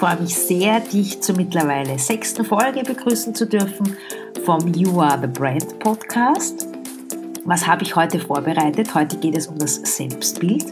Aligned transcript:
Ich 0.00 0.06
freue 0.06 0.22
mich 0.22 0.34
sehr, 0.34 0.80
dich 0.80 1.20
zur 1.20 1.36
mittlerweile 1.36 1.98
sechsten 1.98 2.42
Folge 2.42 2.82
begrüßen 2.82 3.34
zu 3.34 3.46
dürfen 3.46 3.98
vom 4.46 4.66
You 4.72 4.98
Are 4.98 5.20
the 5.20 5.26
Brand 5.26 5.78
Podcast. 5.78 6.66
Was 7.44 7.66
habe 7.66 7.82
ich 7.82 7.96
heute 7.96 8.18
vorbereitet? 8.18 8.94
Heute 8.94 9.18
geht 9.18 9.36
es 9.36 9.46
um 9.46 9.58
das 9.58 9.74
Selbstbild. 9.74 10.64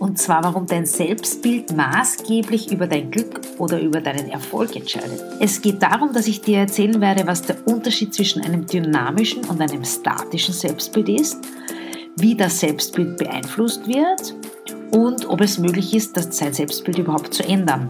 Und 0.00 0.18
zwar, 0.18 0.42
warum 0.42 0.66
dein 0.66 0.86
Selbstbild 0.86 1.76
maßgeblich 1.76 2.72
über 2.72 2.88
dein 2.88 3.12
Glück 3.12 3.42
oder 3.58 3.80
über 3.80 4.00
deinen 4.00 4.28
Erfolg 4.28 4.74
entscheidet. 4.74 5.22
Es 5.38 5.62
geht 5.62 5.80
darum, 5.80 6.12
dass 6.12 6.26
ich 6.26 6.40
dir 6.40 6.58
erzählen 6.58 7.00
werde, 7.00 7.28
was 7.28 7.42
der 7.42 7.64
Unterschied 7.64 8.12
zwischen 8.12 8.42
einem 8.42 8.66
dynamischen 8.66 9.44
und 9.44 9.60
einem 9.60 9.84
statischen 9.84 10.52
Selbstbild 10.52 11.08
ist, 11.10 11.38
wie 12.16 12.34
das 12.34 12.58
Selbstbild 12.58 13.18
beeinflusst 13.18 13.86
wird 13.86 14.34
und 14.90 15.28
ob 15.28 15.42
es 15.42 15.58
möglich 15.58 15.94
ist, 15.94 16.16
sein 16.34 16.52
Selbstbild 16.52 16.98
überhaupt 16.98 17.32
zu 17.32 17.44
ändern. 17.44 17.88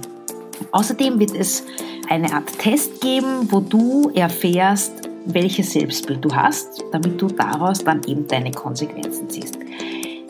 Außerdem 0.72 1.18
wird 1.18 1.34
es 1.34 1.64
eine 2.08 2.32
Art 2.32 2.58
Test 2.58 3.00
geben, 3.00 3.50
wo 3.50 3.60
du 3.60 4.10
erfährst, 4.14 5.08
welches 5.24 5.72
Selbstbild 5.72 6.24
du 6.24 6.34
hast, 6.34 6.82
damit 6.92 7.20
du 7.20 7.26
daraus 7.28 7.84
dann 7.84 8.02
eben 8.04 8.26
deine 8.26 8.50
Konsequenzen 8.50 9.28
ziehst. 9.28 9.58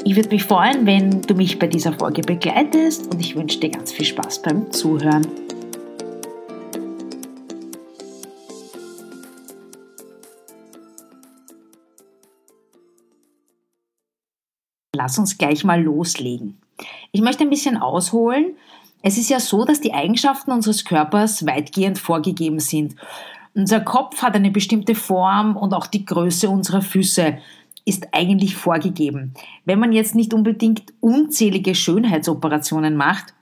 Ich 0.04 0.16
würde 0.16 0.30
mich 0.30 0.44
freuen, 0.44 0.86
wenn 0.86 1.22
du 1.22 1.34
mich 1.34 1.58
bei 1.58 1.66
dieser 1.66 1.92
Folge 1.92 2.22
begleitest 2.22 3.12
und 3.12 3.20
ich 3.20 3.36
wünsche 3.36 3.60
dir 3.60 3.70
ganz 3.70 3.92
viel 3.92 4.06
Spaß 4.06 4.42
beim 4.42 4.72
Zuhören. 4.72 5.26
Lass 14.94 15.18
uns 15.18 15.38
gleich 15.38 15.62
mal 15.62 15.82
loslegen. 15.82 16.60
Ich 17.12 17.20
möchte 17.20 17.44
ein 17.44 17.50
bisschen 17.50 17.76
ausholen. 17.76 18.56
Es 19.02 19.16
ist 19.16 19.30
ja 19.30 19.40
so, 19.40 19.64
dass 19.64 19.80
die 19.80 19.94
Eigenschaften 19.94 20.50
unseres 20.50 20.84
Körpers 20.84 21.46
weitgehend 21.46 21.98
vorgegeben 21.98 22.58
sind. 22.58 22.96
Unser 23.54 23.80
Kopf 23.80 24.22
hat 24.22 24.34
eine 24.34 24.50
bestimmte 24.50 24.94
Form 24.94 25.56
und 25.56 25.72
auch 25.72 25.86
die 25.86 26.04
Größe 26.04 26.48
unserer 26.48 26.82
Füße 26.82 27.38
ist 27.84 28.08
eigentlich 28.12 28.56
vorgegeben. 28.56 29.34
Wenn 29.64 29.78
man 29.78 29.92
jetzt 29.92 30.14
nicht 30.14 30.34
unbedingt 30.34 30.92
unzählige 31.00 31.74
Schönheitsoperationen 31.74 32.96
macht, 32.96 33.34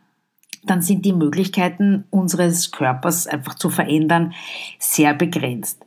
dann 0.64 0.82
sind 0.82 1.04
die 1.04 1.12
Möglichkeiten 1.12 2.04
unseres 2.10 2.70
Körpers 2.70 3.26
einfach 3.26 3.54
zu 3.54 3.70
verändern 3.70 4.34
sehr 4.78 5.14
begrenzt. 5.14 5.84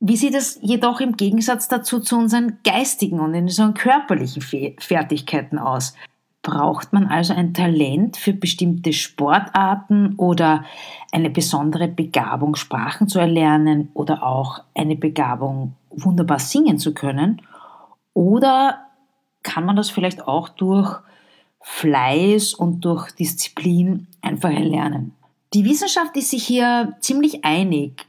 Wie 0.00 0.16
sieht 0.16 0.34
es 0.34 0.58
jedoch 0.62 1.00
im 1.00 1.16
Gegensatz 1.16 1.68
dazu 1.68 2.00
zu 2.00 2.16
unseren 2.16 2.58
geistigen 2.64 3.18
und 3.18 3.34
unseren 3.34 3.74
körperlichen 3.74 4.42
Fertigkeiten 4.78 5.58
aus? 5.58 5.94
Braucht 6.48 6.94
man 6.94 7.08
also 7.08 7.34
ein 7.34 7.52
Talent 7.52 8.16
für 8.16 8.32
bestimmte 8.32 8.94
Sportarten 8.94 10.14
oder 10.14 10.64
eine 11.12 11.28
besondere 11.28 11.88
Begabung, 11.88 12.56
Sprachen 12.56 13.06
zu 13.06 13.18
erlernen 13.18 13.90
oder 13.92 14.22
auch 14.22 14.62
eine 14.74 14.96
Begabung, 14.96 15.74
wunderbar 15.90 16.38
singen 16.38 16.78
zu 16.78 16.94
können? 16.94 17.42
Oder 18.14 18.78
kann 19.42 19.66
man 19.66 19.76
das 19.76 19.90
vielleicht 19.90 20.26
auch 20.26 20.48
durch 20.48 20.96
Fleiß 21.60 22.54
und 22.54 22.80
durch 22.80 23.10
Disziplin 23.10 24.06
einfach 24.22 24.50
erlernen? 24.50 25.14
Die 25.52 25.66
Wissenschaft 25.66 26.16
ist 26.16 26.30
sich 26.30 26.46
hier 26.46 26.96
ziemlich 27.00 27.44
einig. 27.44 28.06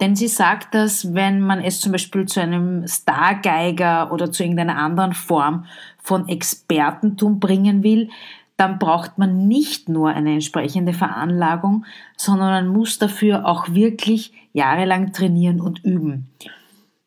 Denn 0.00 0.14
sie 0.14 0.28
sagt, 0.28 0.74
dass 0.74 1.14
wenn 1.14 1.40
man 1.40 1.60
es 1.60 1.80
zum 1.80 1.92
Beispiel 1.92 2.26
zu 2.26 2.40
einem 2.40 2.86
Stargeiger 2.86 4.12
oder 4.12 4.30
zu 4.30 4.44
irgendeiner 4.44 4.76
anderen 4.76 5.12
Form 5.12 5.64
von 5.98 6.28
Expertentum 6.28 7.40
bringen 7.40 7.82
will, 7.82 8.10
dann 8.56 8.78
braucht 8.78 9.18
man 9.18 9.46
nicht 9.48 9.88
nur 9.88 10.10
eine 10.10 10.32
entsprechende 10.34 10.92
Veranlagung, 10.92 11.84
sondern 12.16 12.50
man 12.50 12.68
muss 12.68 12.98
dafür 12.98 13.46
auch 13.46 13.68
wirklich 13.70 14.32
jahrelang 14.52 15.12
trainieren 15.12 15.60
und 15.60 15.84
üben. 15.84 16.28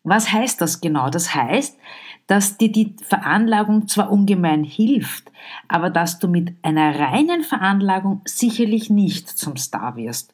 Was 0.04 0.32
heißt 0.32 0.60
das 0.62 0.82
genau? 0.82 1.10
Das 1.10 1.36
heißt, 1.36 1.78
dass 2.28 2.58
dir 2.58 2.72
die 2.72 2.96
Veranlagung 3.04 3.88
zwar 3.88 4.10
ungemein 4.10 4.64
hilft, 4.64 5.32
aber 5.68 5.90
dass 5.90 6.20
du 6.20 6.28
mit 6.28 6.56
einer 6.62 6.98
reinen 6.98 7.44
Veranlagung 7.44 8.22
sicherlich 8.26 8.90
nicht 8.90 9.28
zum 9.28 9.58
Star 9.58 9.98
wirst. 9.98 10.34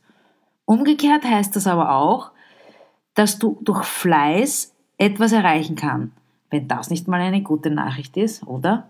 Umgekehrt 0.65 1.25
heißt 1.25 1.55
das 1.55 1.65
aber 1.65 1.95
auch, 1.95 2.31
dass 3.17 3.39
du 3.39 3.57
durch 3.61 3.83
Fleiß 3.83 4.73
etwas 4.99 5.31
erreichen 5.31 5.75
kann. 5.75 6.11
Wenn 6.51 6.67
das 6.67 6.91
nicht 6.91 7.07
mal 7.07 7.19
eine 7.19 7.41
gute 7.41 7.71
Nachricht 7.71 8.15
ist, 8.15 8.45
oder? 8.45 8.89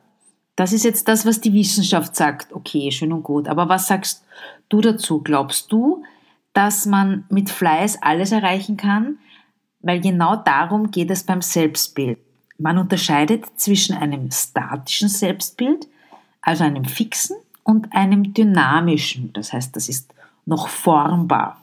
Das 0.57 0.73
ist 0.73 0.83
jetzt 0.83 1.07
das, 1.07 1.25
was 1.25 1.39
die 1.39 1.53
Wissenschaft 1.53 2.15
sagt. 2.15 2.51
Okay, 2.51 2.91
schön 2.91 3.13
und 3.13 3.23
gut. 3.23 3.47
Aber 3.47 3.69
was 3.69 3.87
sagst 3.87 4.25
du 4.67 4.81
dazu? 4.81 5.21
Glaubst 5.21 5.71
du, 5.71 6.03
dass 6.51 6.85
man 6.85 7.23
mit 7.29 7.49
Fleiß 7.49 8.01
alles 8.01 8.33
erreichen 8.33 8.75
kann? 8.75 9.17
Weil 9.79 10.01
genau 10.01 10.35
darum 10.35 10.91
geht 10.91 11.09
es 11.09 11.23
beim 11.23 11.41
Selbstbild. 11.41 12.19
Man 12.57 12.77
unterscheidet 12.77 13.45
zwischen 13.55 13.95
einem 13.95 14.29
statischen 14.31 15.07
Selbstbild, 15.07 15.87
also 16.41 16.65
einem 16.65 16.85
fixen, 16.85 17.37
und 17.63 17.93
einem 17.93 18.33
dynamischen. 18.33 19.31
Das 19.33 19.53
heißt, 19.53 19.75
das 19.75 19.87
ist 19.87 20.13
noch 20.45 20.67
formbar. 20.67 21.61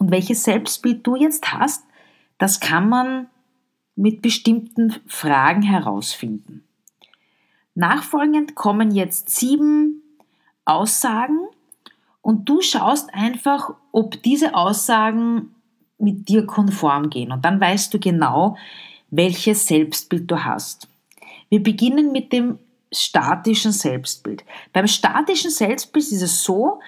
Und 0.00 0.10
welches 0.10 0.44
Selbstbild 0.44 1.06
du 1.06 1.14
jetzt 1.14 1.52
hast, 1.52 1.84
das 2.38 2.58
kann 2.58 2.88
man 2.88 3.26
mit 3.96 4.22
bestimmten 4.22 4.96
Fragen 5.06 5.60
herausfinden. 5.60 6.64
Nachfolgend 7.74 8.54
kommen 8.54 8.92
jetzt 8.92 9.28
sieben 9.28 10.02
Aussagen 10.64 11.38
und 12.22 12.48
du 12.48 12.62
schaust 12.62 13.12
einfach, 13.12 13.74
ob 13.92 14.22
diese 14.22 14.54
Aussagen 14.54 15.54
mit 15.98 16.30
dir 16.30 16.46
konform 16.46 17.10
gehen 17.10 17.30
und 17.30 17.44
dann 17.44 17.60
weißt 17.60 17.92
du 17.92 18.00
genau, 18.00 18.56
welches 19.10 19.66
Selbstbild 19.66 20.30
du 20.30 20.42
hast. 20.42 20.88
Wir 21.50 21.62
beginnen 21.62 22.10
mit 22.10 22.32
dem 22.32 22.58
statischen 22.90 23.72
Selbstbild. 23.72 24.44
Beim 24.72 24.86
statischen 24.86 25.50
Selbstbild 25.50 26.10
ist 26.10 26.22
es 26.22 26.42
so, 26.42 26.80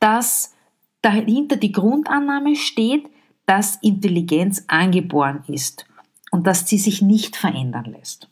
dass 0.00 0.54
dahinter 1.02 1.56
die 1.56 1.72
Grundannahme 1.72 2.56
steht, 2.56 3.08
dass 3.46 3.76
Intelligenz 3.76 4.64
angeboren 4.66 5.42
ist 5.46 5.86
und 6.30 6.46
dass 6.46 6.68
sie 6.68 6.78
sich 6.78 7.00
nicht 7.00 7.36
verändern 7.36 7.86
lässt. 7.86 8.28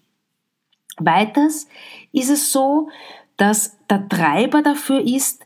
Weiters 0.98 1.66
ist 2.12 2.30
es 2.30 2.52
so, 2.52 2.88
dass 3.36 3.76
der 3.88 4.08
Treiber 4.08 4.62
dafür 4.62 5.00
ist, 5.00 5.44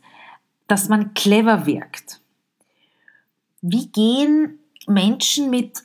dass 0.67 0.89
man 0.89 1.15
clever 1.15 1.67
wirkt. 1.67 2.21
Wie 3.61 3.89
gehen 3.89 4.59
Menschen 4.87 5.51
mit 5.51 5.83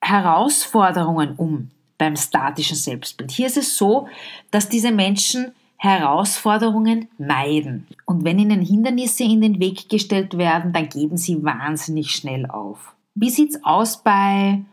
Herausforderungen 0.00 1.34
um 1.36 1.70
beim 1.98 2.16
statischen 2.16 2.76
Selbstbild? 2.76 3.30
Hier 3.30 3.46
ist 3.46 3.56
es 3.56 3.76
so, 3.76 4.08
dass 4.50 4.68
diese 4.68 4.90
Menschen 4.90 5.54
Herausforderungen 5.84 7.08
meiden. 7.18 7.86
Und 8.06 8.24
wenn 8.24 8.38
ihnen 8.38 8.62
Hindernisse 8.62 9.22
in 9.24 9.42
den 9.42 9.60
Weg 9.60 9.90
gestellt 9.90 10.38
werden, 10.38 10.72
dann 10.72 10.88
geben 10.88 11.18
sie 11.18 11.44
wahnsinnig 11.44 12.12
schnell 12.12 12.46
auf. 12.46 12.94
Wie 13.14 13.28
sieht's 13.28 13.62
aus 13.62 14.02
bei, 14.02 14.64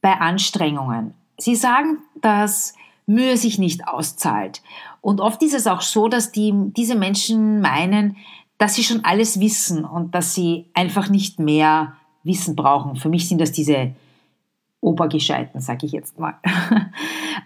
bei 0.00 0.12
Anstrengungen? 0.12 1.14
Sie 1.36 1.56
sagen, 1.56 1.98
dass 2.20 2.74
Mühe 3.06 3.36
sich 3.36 3.58
nicht 3.58 3.88
auszahlt. 3.88 4.62
Und 5.00 5.20
oft 5.20 5.42
ist 5.42 5.54
es 5.54 5.66
auch 5.66 5.80
so, 5.80 6.06
dass 6.06 6.30
die, 6.30 6.54
diese 6.76 6.94
Menschen 6.94 7.60
meinen, 7.60 8.16
dass 8.56 8.76
sie 8.76 8.84
schon 8.84 9.04
alles 9.04 9.40
wissen 9.40 9.84
und 9.84 10.14
dass 10.14 10.32
sie 10.32 10.66
einfach 10.74 11.08
nicht 11.08 11.40
mehr 11.40 11.94
Wissen 12.22 12.54
brauchen. 12.54 12.94
Für 12.94 13.08
mich 13.08 13.28
sind 13.28 13.40
das 13.40 13.50
diese 13.50 13.90
Obergescheiten, 14.80 15.60
sage 15.60 15.86
ich 15.86 15.92
jetzt 15.92 16.20
mal. 16.20 16.34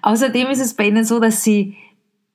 Außerdem 0.02 0.48
ist 0.48 0.60
es 0.60 0.74
bei 0.74 0.88
ihnen 0.88 1.06
so, 1.06 1.18
dass 1.18 1.42
sie 1.42 1.76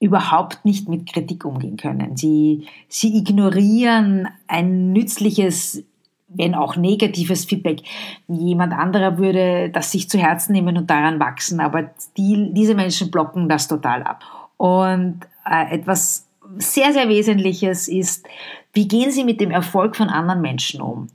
überhaupt 0.02 0.66
nicht 0.66 0.90
mit 0.90 1.06
Kritik 1.06 1.46
umgehen 1.46 1.78
können. 1.78 2.18
Sie, 2.18 2.68
sie 2.90 3.16
ignorieren 3.16 4.28
ein 4.48 4.92
nützliches, 4.92 5.84
wenn 6.28 6.56
auch 6.56 6.76
negatives 6.76 7.46
Feedback. 7.46 7.84
Jemand 8.28 8.74
anderer 8.74 9.20
würde 9.20 9.70
das 9.70 9.92
sich 9.92 10.10
zu 10.10 10.18
Herzen 10.18 10.54
nehmen 10.54 10.76
und 10.76 10.90
daran 10.90 11.20
wachsen, 11.20 11.60
aber 11.60 11.92
die, 12.18 12.50
diese 12.52 12.74
Menschen 12.74 13.12
blocken 13.12 13.48
das 13.48 13.68
total 13.68 14.02
ab. 14.02 14.24
Und 14.58 15.20
äh, 15.46 15.76
etwas 15.76 16.28
sehr, 16.58 16.94
sehr 16.94 17.08
Wesentliches 17.08 17.88
ist, 17.88 18.28
wie 18.74 18.88
gehen 18.88 19.12
sie 19.12 19.24
mit 19.24 19.40
dem 19.40 19.52
Erfolg 19.52 19.96
von 19.96 20.10
anderen 20.10 20.42
Menschen 20.42 20.82
um? 20.82 21.08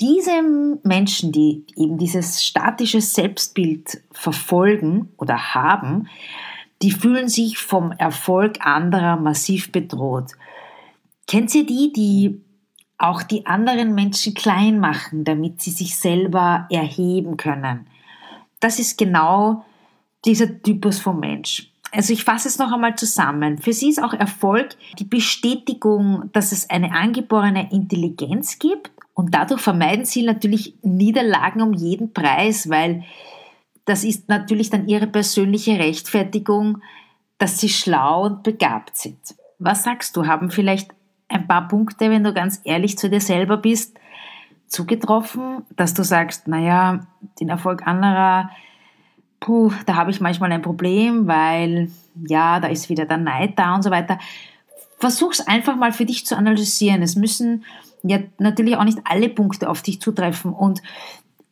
Diese 0.00 0.42
Menschen, 0.82 1.30
die 1.30 1.66
eben 1.76 1.98
dieses 1.98 2.42
statische 2.42 3.02
Selbstbild 3.02 4.00
verfolgen 4.12 5.10
oder 5.18 5.54
haben, 5.54 6.08
die 6.82 6.90
fühlen 6.90 7.28
sich 7.28 7.58
vom 7.58 7.92
Erfolg 7.92 8.64
anderer 8.64 9.16
massiv 9.16 9.70
bedroht. 9.72 10.32
Kennt 11.26 11.54
ihr 11.54 11.66
die, 11.66 11.92
die 11.92 12.40
auch 12.98 13.22
die 13.22 13.46
anderen 13.46 13.94
Menschen 13.94 14.34
klein 14.34 14.78
machen, 14.78 15.24
damit 15.24 15.60
sie 15.60 15.70
sich 15.70 15.96
selber 15.96 16.66
erheben 16.70 17.36
können? 17.36 17.86
Das 18.60 18.78
ist 18.78 18.98
genau 18.98 19.64
dieser 20.24 20.62
Typus 20.62 20.98
von 20.98 21.20
Mensch. 21.20 21.70
Also 21.92 22.12
ich 22.12 22.24
fasse 22.24 22.48
es 22.48 22.58
noch 22.58 22.72
einmal 22.72 22.94
zusammen. 22.94 23.58
Für 23.58 23.72
sie 23.72 23.88
ist 23.88 24.02
auch 24.02 24.12
Erfolg 24.12 24.76
die 24.98 25.04
Bestätigung, 25.04 26.30
dass 26.32 26.52
es 26.52 26.70
eine 26.70 26.92
angeborene 26.92 27.72
Intelligenz 27.72 28.58
gibt 28.58 28.90
und 29.14 29.34
dadurch 29.34 29.60
vermeiden 29.60 30.04
sie 30.04 30.22
natürlich 30.22 30.74
Niederlagen 30.82 31.62
um 31.62 31.74
jeden 31.74 32.12
Preis, 32.12 32.70
weil 32.70 33.04
das 33.84 34.04
ist 34.04 34.28
natürlich 34.28 34.70
dann 34.70 34.88
ihre 34.88 35.06
persönliche 35.06 35.78
Rechtfertigung, 35.78 36.82
dass 37.38 37.58
sie 37.58 37.68
schlau 37.68 38.26
und 38.26 38.42
begabt 38.42 38.96
sind. 38.96 39.18
Was 39.58 39.84
sagst 39.84 40.16
du? 40.16 40.26
Haben 40.26 40.50
vielleicht 40.50 40.90
ein 41.28 41.46
paar 41.46 41.68
Punkte, 41.68 42.10
wenn 42.10 42.24
du 42.24 42.34
ganz 42.34 42.60
ehrlich 42.64 42.98
zu 42.98 43.08
dir 43.08 43.20
selber 43.20 43.56
bist, 43.56 43.96
zugetroffen, 44.66 45.64
dass 45.76 45.94
du 45.94 46.04
sagst, 46.04 46.48
naja, 46.48 47.06
den 47.40 47.48
Erfolg 47.48 47.86
anderer, 47.86 48.50
puh, 49.40 49.72
da 49.86 49.96
habe 49.96 50.10
ich 50.10 50.20
manchmal 50.20 50.52
ein 50.52 50.62
Problem, 50.62 51.26
weil 51.26 51.90
ja, 52.26 52.60
da 52.60 52.68
ist 52.68 52.88
wieder 52.88 53.06
der 53.06 53.16
Neid 53.16 53.58
da 53.58 53.74
und 53.74 53.82
so 53.82 53.90
weiter. 53.90 54.18
Versuch's 54.98 55.40
einfach 55.40 55.76
mal 55.76 55.92
für 55.92 56.04
dich 56.04 56.26
zu 56.26 56.36
analysieren. 56.36 57.02
Es 57.02 57.16
müssen 57.16 57.64
ja 58.02 58.18
natürlich 58.38 58.76
auch 58.76 58.84
nicht 58.84 58.98
alle 59.04 59.28
Punkte 59.28 59.68
auf 59.68 59.82
dich 59.82 60.00
zutreffen. 60.00 60.52
Und 60.52 60.82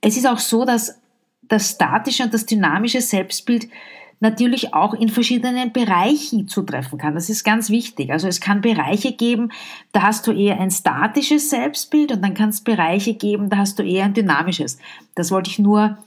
es 0.01 0.17
ist 0.17 0.27
auch 0.27 0.39
so, 0.39 0.65
dass 0.65 1.01
das 1.49 1.71
statische 1.71 2.25
und 2.25 2.35
das 2.35 2.47
dynamische 2.47 3.00
Selbstbild 3.00 3.69
natürlich 4.21 4.75
auch 4.75 4.95
in 4.95 5.09
verschiedenen 5.09 5.73
Bereichen 5.73 6.49
zutreffen 6.49 6.99
kann. 6.99 7.15
Das 7.15 7.31
ist 7.31 7.45
ganz 7.45 7.71
wichtig. 7.71 8.11
Also 8.11 8.27
es 8.27 8.41
kann 8.41 8.61
Bereiche 8.61 9.12
geben, 9.12 9.53
da 9.93 10.03
hast 10.03 10.27
du 10.27 10.33
eher 10.33 10.59
ein 10.61 10.71
statisches 10.71 11.50
Selbstbild 11.50 12.12
und 12.12 12.23
dann 12.23 12.35
kann 12.35 12.49
es 12.49 12.61
Bereiche 12.61 13.15
geben, 13.15 13.49
da 13.49 13.59
hast 13.59 13.79
du 13.79 13.85
eher 13.85 14.05
ein 14.05 14.15
dynamisches. 14.15 14.79
Das 15.15 15.31
wollte 15.31 15.50
ich 15.50 15.59
nur 15.59 15.99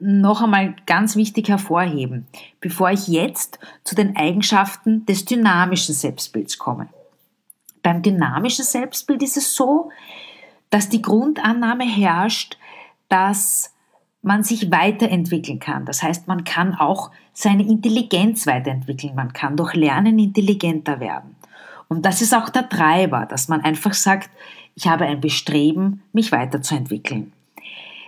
noch 0.00 0.42
einmal 0.42 0.76
ganz 0.86 1.16
wichtig 1.16 1.48
hervorheben, 1.48 2.26
bevor 2.60 2.90
ich 2.90 3.08
jetzt 3.08 3.58
zu 3.84 3.94
den 3.94 4.16
Eigenschaften 4.16 5.04
des 5.06 5.24
dynamischen 5.24 5.94
Selbstbilds 5.94 6.56
komme. 6.56 6.88
Beim 7.82 8.02
dynamischen 8.02 8.64
Selbstbild 8.64 9.22
ist 9.22 9.36
es 9.36 9.54
so, 9.54 9.90
dass 10.70 10.88
die 10.88 11.02
Grundannahme 11.02 11.84
herrscht, 11.84 12.58
dass 13.08 13.72
man 14.22 14.42
sich 14.42 14.70
weiterentwickeln 14.70 15.58
kann. 15.58 15.84
Das 15.84 16.02
heißt, 16.02 16.26
man 16.26 16.44
kann 16.44 16.74
auch 16.74 17.10
seine 17.32 17.62
Intelligenz 17.62 18.46
weiterentwickeln. 18.46 19.14
Man 19.14 19.32
kann 19.32 19.56
durch 19.56 19.74
Lernen 19.74 20.18
intelligenter 20.18 21.00
werden. 21.00 21.36
Und 21.88 22.04
das 22.04 22.20
ist 22.20 22.34
auch 22.34 22.48
der 22.48 22.68
Treiber, 22.68 23.26
dass 23.26 23.48
man 23.48 23.62
einfach 23.62 23.94
sagt, 23.94 24.30
ich 24.74 24.86
habe 24.86 25.06
ein 25.06 25.20
Bestreben, 25.20 26.02
mich 26.12 26.32
weiterzuentwickeln. 26.32 27.32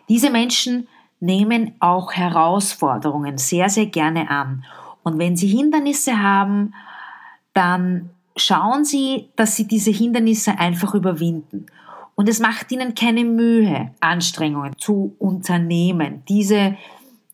Diese 0.08 0.30
Menschen 0.30 0.88
nehmen 1.20 1.72
auch 1.80 2.12
Herausforderungen 2.12 3.38
sehr, 3.38 3.68
sehr 3.68 3.86
gerne 3.86 4.30
an. 4.30 4.64
Und 5.02 5.18
wenn 5.18 5.36
sie 5.36 5.48
Hindernisse 5.48 6.20
haben, 6.20 6.74
dann 7.54 8.10
schauen 8.36 8.84
Sie, 8.84 9.28
dass 9.36 9.56
Sie 9.56 9.66
diese 9.66 9.90
Hindernisse 9.90 10.58
einfach 10.58 10.94
überwinden. 10.94 11.66
Und 12.20 12.28
es 12.28 12.38
macht 12.38 12.70
Ihnen 12.70 12.94
keine 12.94 13.24
Mühe, 13.24 13.94
Anstrengungen 14.00 14.76
zu 14.76 15.16
unternehmen, 15.18 16.22
diese, 16.28 16.76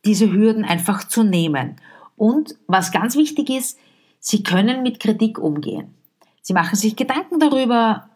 diese 0.05 0.31
Hürden 0.31 0.65
einfach 0.65 1.09
zu 1.09 1.25
nehmen. 1.25 1.75
Und 2.17 2.55
was 2.69 2.93
ganz 2.93 3.17
wichtig 3.17 3.51
ist, 3.51 3.81
Sie 4.21 4.45
können 4.45 4.85
mit 4.85 5.01
Kritik 5.01 5.41
umgehen. 5.41 5.93
Sie 6.41 6.53
machen 6.53 6.77
sich 6.77 6.95
Gedanken 6.95 7.41
darüber, 7.41 8.11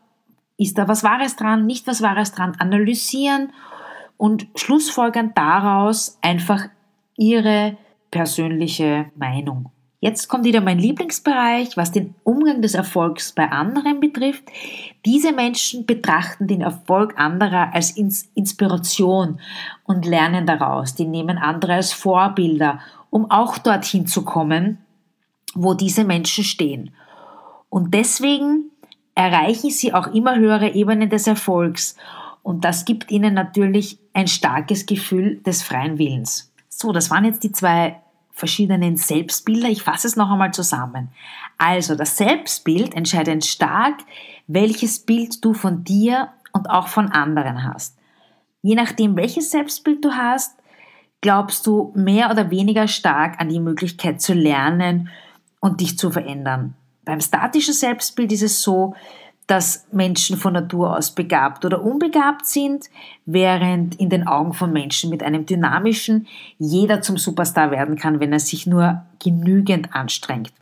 ist 0.59 0.79
da 0.79 0.87
was 0.87 1.03
Wahres 1.03 1.35
dran, 1.35 1.67
nicht 1.67 1.89
was 1.89 2.03
Wahres 2.03 2.31
dran, 2.31 2.55
analysieren 2.61 3.53
und 4.17 4.47
schlussfolgern 4.55 5.33
daraus 5.35 6.19
einfach 6.23 6.69
Ihre 7.17 7.79
persönliche 8.13 9.11
Meinung. 9.17 9.73
Jetzt 10.02 10.29
kommt 10.29 10.44
wieder 10.44 10.62
mein 10.62 10.79
Lieblingsbereich, 10.79 11.76
was 11.76 11.93
den 11.93 12.14
Umgang 12.25 12.62
des 12.62 12.75
Erfolgs 12.75 13.32
bei 13.32 13.50
anderen 13.50 14.00
betrifft. 14.00 14.44
Diese 15.05 15.32
Menschen 15.32 15.85
betrachten 15.85 16.47
den 16.47 16.62
Erfolg 16.62 17.19
anderer 17.19 17.75
als 17.75 17.91
Inspiration 17.91 19.41
und 19.85 20.06
lernen 20.06 20.47
daraus. 20.47 20.94
Die 20.94 21.05
nehmen 21.05 21.37
andere 21.37 21.75
als 21.75 21.93
Vorbilder, 21.93 22.81
um 23.11 23.31
auch 23.31 23.58
dorthin 23.58 24.06
zu 24.06 24.25
kommen, 24.25 24.79
wo 25.55 25.75
diese 25.75 26.05
Menschen 26.05 26.44
stehen. 26.44 26.94
Und 27.69 27.93
deswegen 27.93 28.70
erreichen 29.14 29.69
sie 29.69 29.93
auch 29.93 30.06
immer 30.06 30.37
höhere 30.37 30.70
Ebenen 30.70 31.11
des 31.11 31.26
Erfolgs. 31.26 31.94
Und 32.43 32.64
das 32.64 32.87
gibt 32.87 33.11
ihnen 33.11 33.35
natürlich 33.35 33.99
ein 34.14 34.29
starkes 34.29 34.87
Gefühl 34.87 35.43
des 35.43 35.62
freien 35.62 35.99
Willens. 35.99 36.55
So, 36.70 36.91
das 36.91 37.11
waren 37.11 37.26
jetzt 37.26 37.44
die 37.44 37.52
zwei 37.52 38.00
verschiedenen 38.41 38.97
Selbstbilder. 38.97 39.69
Ich 39.69 39.85
fasse 39.85 40.09
es 40.09 40.17
noch 40.17 40.31
einmal 40.31 40.53
zusammen. 40.53 41.11
Also 41.59 41.95
das 41.95 42.17
Selbstbild 42.17 42.95
entscheidet 42.95 43.47
stark, 43.47 43.99
welches 44.49 44.99
Bild 44.99 45.45
du 45.45 45.55
von 45.55 45.85
dir 45.85 46.31
und 46.53 46.69
auch 46.69 46.89
von 46.89 47.13
anderen 47.13 47.63
hast. 47.63 47.97
Je 48.63 48.75
nachdem, 48.75 49.17
welches 49.17 49.53
Selbstbild 49.53 50.05
du 50.05 50.11
hast, 50.13 50.57
glaubst 51.21 51.67
du 51.67 51.93
mehr 51.95 52.31
oder 52.31 52.51
weniger 52.51 52.89
stark 52.89 53.41
an 53.41 53.49
die 53.49 53.61
Möglichkeit 53.61 54.21
zu 54.21 54.33
lernen 54.33 55.09
und 55.61 55.81
dich 55.81 55.99
zu 55.99 56.11
verändern. 56.11 56.75
Beim 57.05 57.21
statischen 57.21 57.75
Selbstbild 57.75 58.33
ist 58.33 58.43
es 58.43 58.63
so, 58.63 58.95
dass 59.50 59.88
Menschen 59.91 60.37
von 60.37 60.52
Natur 60.52 60.97
aus 60.97 61.12
begabt 61.12 61.64
oder 61.64 61.82
unbegabt 61.82 62.47
sind, 62.47 62.88
während 63.26 63.99
in 63.99 64.08
den 64.08 64.29
Augen 64.29 64.52
von 64.52 64.73
Menschen 64.73 65.11
mit 65.11 65.25
einem 65.25 65.44
dynamischen 65.44 66.29
jeder 66.58 67.02
zum 67.02 67.19
Superstar 67.19 67.73
werden 67.73 67.97
kann, 67.97 68.20
wenn 68.20 68.32
er 68.32 68.38
sich 68.38 68.69
nur 68.69 69.02
genügend 69.19 69.93
anstrengt. 69.93 70.52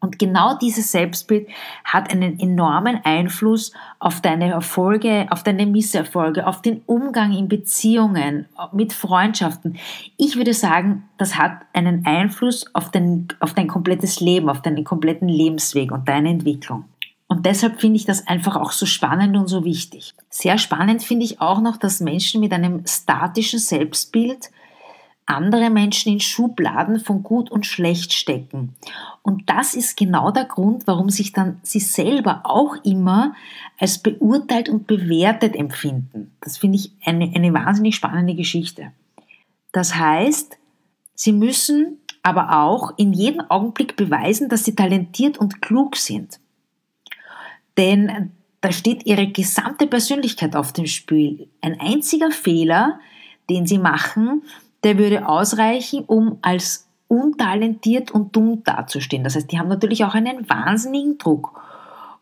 Und 0.00 0.18
genau 0.18 0.56
dieses 0.56 0.90
Selbstbild 0.92 1.48
hat 1.84 2.10
einen 2.10 2.38
enormen 2.38 3.00
Einfluss 3.04 3.72
auf 3.98 4.22
deine 4.22 4.52
Erfolge, 4.52 5.26
auf 5.28 5.42
deine 5.42 5.66
Misserfolge, 5.66 6.46
auf 6.46 6.62
den 6.62 6.82
Umgang 6.86 7.32
in 7.32 7.48
Beziehungen, 7.48 8.46
mit 8.72 8.94
Freundschaften. 8.94 9.76
Ich 10.16 10.36
würde 10.36 10.54
sagen, 10.54 11.08
das 11.18 11.36
hat 11.36 11.62
einen 11.74 12.06
Einfluss 12.06 12.64
auf 12.74 12.90
dein, 12.90 13.28
auf 13.40 13.52
dein 13.52 13.66
komplettes 13.66 14.20
Leben, 14.20 14.48
auf 14.48 14.62
deinen 14.62 14.84
kompletten 14.84 15.28
Lebensweg 15.28 15.90
und 15.90 16.08
deine 16.08 16.30
Entwicklung. 16.30 16.84
Und 17.28 17.44
deshalb 17.44 17.78
finde 17.80 17.96
ich 17.96 18.06
das 18.06 18.26
einfach 18.26 18.56
auch 18.56 18.72
so 18.72 18.86
spannend 18.86 19.36
und 19.36 19.48
so 19.48 19.64
wichtig. 19.64 20.14
Sehr 20.30 20.56
spannend 20.56 21.02
finde 21.02 21.26
ich 21.26 21.40
auch 21.40 21.60
noch, 21.60 21.76
dass 21.76 22.00
Menschen 22.00 22.40
mit 22.40 22.52
einem 22.52 22.86
statischen 22.86 23.58
Selbstbild 23.58 24.50
andere 25.26 25.68
Menschen 25.68 26.14
in 26.14 26.20
Schubladen 26.20 27.00
von 27.00 27.22
gut 27.22 27.50
und 27.50 27.66
schlecht 27.66 28.14
stecken. 28.14 28.74
Und 29.22 29.50
das 29.50 29.74
ist 29.74 29.98
genau 29.98 30.30
der 30.30 30.46
Grund, 30.46 30.86
warum 30.86 31.10
sich 31.10 31.32
dann 31.32 31.60
sie 31.62 31.80
selber 31.80 32.40
auch 32.44 32.76
immer 32.82 33.34
als 33.78 33.98
beurteilt 33.98 34.70
und 34.70 34.86
bewertet 34.86 35.54
empfinden. 35.54 36.32
Das 36.40 36.56
finde 36.56 36.76
ich 36.76 36.92
eine, 37.04 37.30
eine 37.34 37.52
wahnsinnig 37.52 37.94
spannende 37.94 38.34
Geschichte. 38.34 38.92
Das 39.70 39.94
heißt, 39.94 40.56
sie 41.14 41.32
müssen 41.32 41.98
aber 42.22 42.64
auch 42.64 42.94
in 42.96 43.12
jedem 43.12 43.42
Augenblick 43.50 43.96
beweisen, 43.96 44.48
dass 44.48 44.64
sie 44.64 44.74
talentiert 44.74 45.36
und 45.36 45.60
klug 45.60 45.96
sind. 45.96 46.40
Denn 47.78 48.32
da 48.60 48.72
steht 48.72 49.06
ihre 49.06 49.28
gesamte 49.28 49.86
Persönlichkeit 49.86 50.56
auf 50.56 50.72
dem 50.72 50.86
Spiel. 50.86 51.48
Ein 51.60 51.80
einziger 51.80 52.30
Fehler, 52.30 52.98
den 53.48 53.66
sie 53.66 53.78
machen, 53.78 54.42
der 54.82 54.98
würde 54.98 55.28
ausreichen, 55.28 56.04
um 56.06 56.38
als 56.42 56.88
untalentiert 57.06 58.10
und 58.10 58.36
dumm 58.36 58.62
dazustehen. 58.64 59.24
Das 59.24 59.34
heißt, 59.34 59.50
die 59.50 59.58
haben 59.58 59.68
natürlich 59.68 60.04
auch 60.04 60.14
einen 60.14 60.48
wahnsinnigen 60.48 61.18
Druck. 61.18 61.60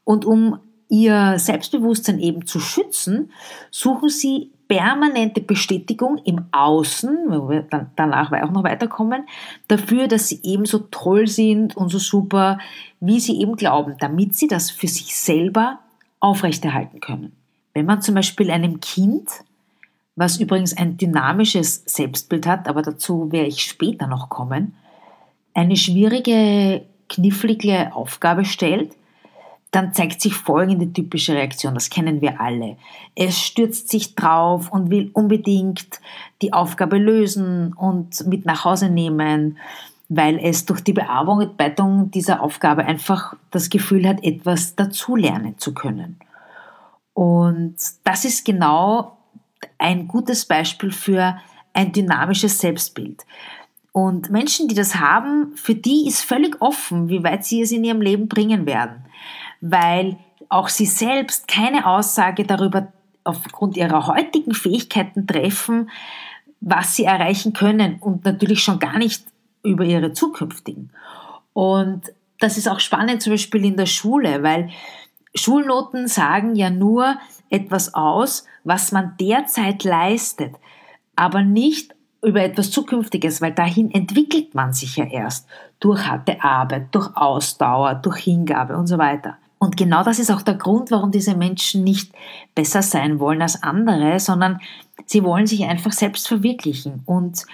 Und 0.05 0.25
um 0.25 0.61
ihr 0.89 1.39
Selbstbewusstsein 1.39 2.21
eben 2.21 2.47
zu 2.47 2.61
schützen, 2.61 3.33
suchen 3.71 4.09
sie 4.09 4.53
permanente 4.69 5.41
Bestätigung 5.41 6.19
im 6.25 6.47
Außen, 6.53 7.27
wo 7.29 7.49
wir 7.49 7.63
dann 7.63 7.91
danach 7.97 8.33
auch 8.33 8.51
noch 8.51 8.65
weiterkommen, 8.65 9.27
dafür, 9.69 10.09
dass 10.09 10.29
sie 10.29 10.41
eben 10.43 10.67
so 10.67 10.81
toll 10.91 11.27
sind 11.27 11.77
und 11.77 11.91
so 11.91 11.99
super, 11.99 12.59
wie 13.01 13.21
sie 13.21 13.41
eben 13.41 13.57
glauben, 13.57 13.97
damit 14.01 14.35
sie 14.35 14.49
das 14.49 14.71
für 14.71 14.89
sich 14.89 15.15
selber 15.17 15.79
aufrechterhalten 16.21 17.01
können. 17.01 17.33
Wenn 17.75 17.87
man 17.87 18.03
zum 18.03 18.15
Beispiel 18.15 18.51
einem 18.51 18.81
Kind, 18.81 19.29
was 20.17 20.41
übrigens 20.41 20.77
ein 20.77 20.97
dynamisches 20.97 21.83
Selbstbild 21.87 22.47
hat, 22.47 22.69
aber 22.69 22.83
dazu 22.83 23.31
werde 23.31 23.49
ich 23.49 23.63
später 23.63 24.07
noch 24.07 24.31
kommen, 24.31 24.75
eine 25.55 25.77
schwierige, 25.77 26.85
knifflige 27.09 27.95
Aufgabe 27.95 28.45
stellt, 28.45 28.96
dann 29.77 29.93
zeigt 29.93 30.23
sich 30.23 30.35
folgende 30.35 30.91
typische 30.91 31.35
Reaktion, 31.35 31.75
das 31.75 31.91
kennen 31.91 32.23
wir 32.23 32.41
alle. 32.41 32.79
Es 33.15 33.39
stürzt 33.39 33.91
sich 33.91 34.15
drauf 34.15 34.73
und 34.73 34.91
will 34.91 35.11
unbedingt 35.13 36.01
die 36.41 36.55
Aufgabe 36.55 36.97
lösen 36.97 37.75
und 37.75 38.27
mit 38.27 38.47
nach 38.47 38.65
Hause 38.65 38.89
nehmen, 38.89 39.59
weil 40.09 40.39
es 40.39 40.65
durch 40.65 40.81
die 40.81 40.95
Bearbeitung 40.95 42.11
dieser 42.11 42.41
Aufgabe 42.41 42.87
einfach 42.87 43.35
das 43.51 43.69
Gefühl 43.69 44.09
hat, 44.09 44.25
etwas 44.25 44.77
dazulernen 44.77 45.59
zu 45.59 45.75
können. 45.75 46.19
Und 47.13 47.77
das 48.03 48.25
ist 48.25 48.47
genau 48.47 49.19
ein 49.77 50.09
gutes 50.09 50.47
Beispiel 50.47 50.91
für 50.91 51.37
ein 51.75 51.93
dynamisches 51.93 52.59
Selbstbild. 52.59 53.27
Und 53.93 54.31
Menschen, 54.31 54.69
die 54.69 54.75
das 54.75 54.97
haben, 54.97 55.53
für 55.55 55.75
die 55.75 56.07
ist 56.09 56.23
völlig 56.23 56.63
offen, 56.63 57.11
wie 57.11 57.23
weit 57.23 57.45
sie 57.45 57.61
es 57.61 57.73
in 57.73 57.85
ihrem 57.85 58.01
Leben 58.01 58.29
bringen 58.29 58.65
werden, 58.65 59.06
weil 59.61 60.19
auch 60.49 60.69
sie 60.69 60.87
selbst 60.87 61.49
keine 61.49 61.87
Aussage 61.87 62.45
darüber 62.45 62.93
aufgrund 63.25 63.77
ihrer 63.77 64.07
heutigen 64.07 64.55
Fähigkeiten 64.55 65.27
treffen, 65.27 65.91
was 66.61 66.97
sie 66.97 67.05
erreichen 67.05 67.53
können 67.53 67.99
und 68.01 68.25
natürlich 68.25 68.63
schon 68.63 68.79
gar 68.79 68.99
nicht 68.99 69.25
über 69.63 69.85
ihre 69.85 70.13
zukünftigen. 70.13 70.91
Und 71.53 72.03
das 72.39 72.57
ist 72.59 72.69
auch 72.69 72.81
spannend 72.81 73.23
zum 73.23 73.33
Beispiel 73.33 73.65
in 73.65 73.77
der 73.77 73.87
Schule, 73.87 74.43
weil 74.43 74.71
Schulnoten 75.35 76.07
sagen 76.09 76.55
ja 76.55 76.71
nur 76.71 77.17
etwas 77.51 77.95
aus, 77.95 78.47
was 78.65 78.93
man 78.93 79.15
derzeit 79.21 79.85
leistet, 79.85 80.55
aber 81.15 81.43
nicht 81.43 81.95
über 82.23 82.43
etwas 82.43 82.71
Zukünftiges, 82.71 83.41
weil 83.41 83.53
dahin 83.53 83.91
entwickelt 83.91 84.55
man 84.55 84.73
sich 84.73 84.97
ja 84.97 85.05
erst 85.05 85.49
durch 85.79 86.07
harte 86.07 86.43
Arbeit, 86.43 86.95
durch 86.95 87.17
Ausdauer, 87.17 87.95
durch 87.95 88.19
Hingabe 88.19 88.77
und 88.77 88.87
so 88.87 88.99
weiter. 88.99 89.37
Und 89.59 89.77
genau 89.77 90.03
das 90.03 90.19
ist 90.19 90.31
auch 90.31 90.43
der 90.43 90.55
Grund, 90.55 90.91
warum 90.91 91.11
diese 91.11 91.35
Menschen 91.35 91.83
nicht 91.83 92.13
besser 92.55 92.83
sein 92.83 93.19
wollen 93.19 93.41
als 93.41 93.63
andere, 93.63 94.21
sondern 94.21 94.61
sie 95.07 95.25
wollen 95.25 95.47
sich 95.47 95.65
einfach 95.65 95.93
selbst 95.93 96.29
verwirklichen 96.29 97.03
und 97.07 97.47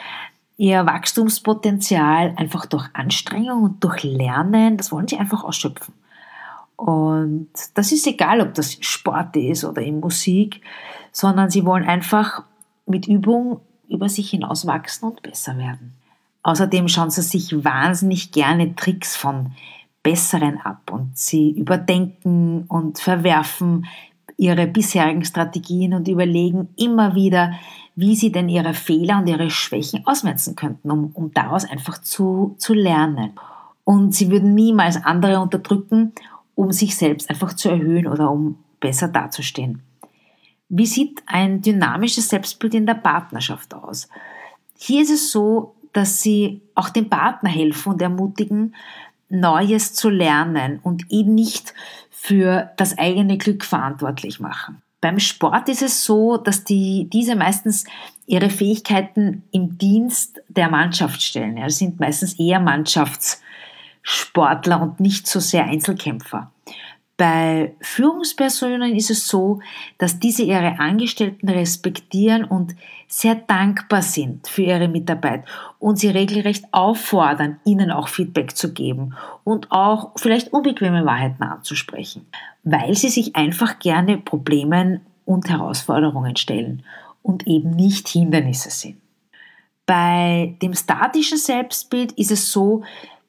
ihr 0.56 0.84
Wachstumspotenzial 0.84 2.34
einfach 2.36 2.66
durch 2.66 2.88
Anstrengung 2.92 3.62
und 3.62 3.84
durch 3.84 4.02
Lernen, 4.02 4.76
das 4.76 4.92
wollen 4.92 5.08
sie 5.08 5.18
einfach 5.18 5.44
ausschöpfen. 5.44 5.94
Und 6.76 7.48
das 7.74 7.92
ist 7.92 8.06
egal, 8.06 8.40
ob 8.40 8.54
das 8.54 8.76
Sport 8.80 9.36
ist 9.36 9.64
oder 9.64 9.82
in 9.82 10.00
Musik, 10.00 10.60
sondern 11.12 11.50
sie 11.50 11.64
wollen 11.64 11.84
einfach 11.84 12.42
mit 12.86 13.06
Übung 13.06 13.60
über 13.88 14.08
sich 14.08 14.30
hinaus 14.30 14.66
wachsen 14.66 15.06
und 15.06 15.22
besser 15.22 15.56
werden. 15.58 15.94
Außerdem 16.42 16.88
schauen 16.88 17.10
sie 17.10 17.22
sich 17.22 17.64
wahnsinnig 17.64 18.32
gerne 18.32 18.74
Tricks 18.74 19.16
von 19.16 19.52
Besseren 20.02 20.58
ab 20.58 20.90
und 20.90 21.16
sie 21.16 21.50
überdenken 21.50 22.64
und 22.68 22.98
verwerfen 22.98 23.86
ihre 24.36 24.66
bisherigen 24.66 25.24
Strategien 25.24 25.94
und 25.94 26.08
überlegen 26.08 26.68
immer 26.76 27.14
wieder, 27.14 27.52
wie 27.94 28.16
sie 28.16 28.32
denn 28.32 28.48
ihre 28.48 28.74
Fehler 28.74 29.18
und 29.18 29.28
ihre 29.28 29.50
Schwächen 29.50 30.06
ausmerzen 30.06 30.56
könnten, 30.56 30.90
um, 30.90 31.10
um 31.12 31.32
daraus 31.32 31.64
einfach 31.64 31.98
zu, 31.98 32.56
zu 32.58 32.74
lernen. 32.74 33.32
Und 33.84 34.14
sie 34.14 34.30
würden 34.30 34.54
niemals 34.54 35.04
andere 35.04 35.40
unterdrücken, 35.40 36.12
um 36.54 36.72
sich 36.72 36.96
selbst 36.96 37.30
einfach 37.30 37.52
zu 37.54 37.68
erhöhen 37.68 38.06
oder 38.06 38.30
um 38.30 38.56
besser 38.80 39.08
dazustehen. 39.08 39.82
Wie 40.68 40.86
sieht 40.86 41.22
ein 41.26 41.60
dynamisches 41.60 42.28
Selbstbild 42.28 42.74
in 42.74 42.86
der 42.86 42.94
Partnerschaft 42.94 43.74
aus? 43.74 44.08
Hier 44.78 45.02
ist 45.02 45.10
es 45.10 45.30
so, 45.30 45.74
dass 45.92 46.22
sie 46.22 46.62
auch 46.74 46.88
dem 46.88 47.10
Partner 47.10 47.50
helfen 47.50 47.92
und 47.92 48.02
ermutigen, 48.02 48.74
Neues 49.32 49.94
zu 49.94 50.10
lernen 50.10 50.78
und 50.82 51.10
ihn 51.10 51.34
nicht 51.34 51.74
für 52.10 52.70
das 52.76 52.98
eigene 52.98 53.38
Glück 53.38 53.64
verantwortlich 53.64 54.38
machen. 54.38 54.82
Beim 55.00 55.18
Sport 55.18 55.68
ist 55.68 55.82
es 55.82 56.04
so, 56.04 56.36
dass 56.36 56.62
die, 56.62 57.08
diese 57.12 57.34
meistens 57.34 57.84
ihre 58.26 58.50
Fähigkeiten 58.50 59.42
im 59.50 59.76
Dienst 59.76 60.40
der 60.48 60.70
Mannschaft 60.70 61.20
stellen. 61.20 61.56
Ja, 61.56 61.68
sind 61.68 61.98
meistens 61.98 62.38
eher 62.38 62.60
Mannschaftssportler 62.60 64.80
und 64.80 65.00
nicht 65.00 65.26
so 65.26 65.40
sehr 65.40 65.64
Einzelkämpfer. 65.64 66.52
Bei 67.22 67.76
Führungspersonen 67.80 68.96
ist 68.96 69.08
es 69.08 69.28
so, 69.28 69.60
dass 69.96 70.18
diese 70.18 70.42
ihre 70.42 70.80
Angestellten 70.80 71.48
respektieren 71.48 72.42
und 72.42 72.74
sehr 73.06 73.36
dankbar 73.36 74.02
sind 74.02 74.48
für 74.48 74.62
ihre 74.62 74.88
Mitarbeit 74.88 75.44
und 75.78 76.00
sie 76.00 76.08
regelrecht 76.08 76.64
auffordern, 76.72 77.60
ihnen 77.64 77.92
auch 77.92 78.08
Feedback 78.08 78.56
zu 78.56 78.72
geben 78.72 79.14
und 79.44 79.70
auch 79.70 80.10
vielleicht 80.16 80.52
unbequeme 80.52 81.04
Wahrheiten 81.06 81.44
anzusprechen, 81.44 82.26
weil 82.64 82.96
sie 82.96 83.08
sich 83.08 83.36
einfach 83.36 83.78
gerne 83.78 84.18
Problemen 84.18 85.02
und 85.24 85.48
Herausforderungen 85.48 86.34
stellen 86.34 86.82
und 87.22 87.46
eben 87.46 87.70
nicht 87.70 88.08
Hindernisse 88.08 88.70
sind. 88.70 88.96
Bei 89.86 90.56
dem 90.60 90.74
statischen 90.74 91.38
Selbstbild 91.38 92.10
ist 92.12 92.32
es 92.32 92.50
so, 92.50 92.82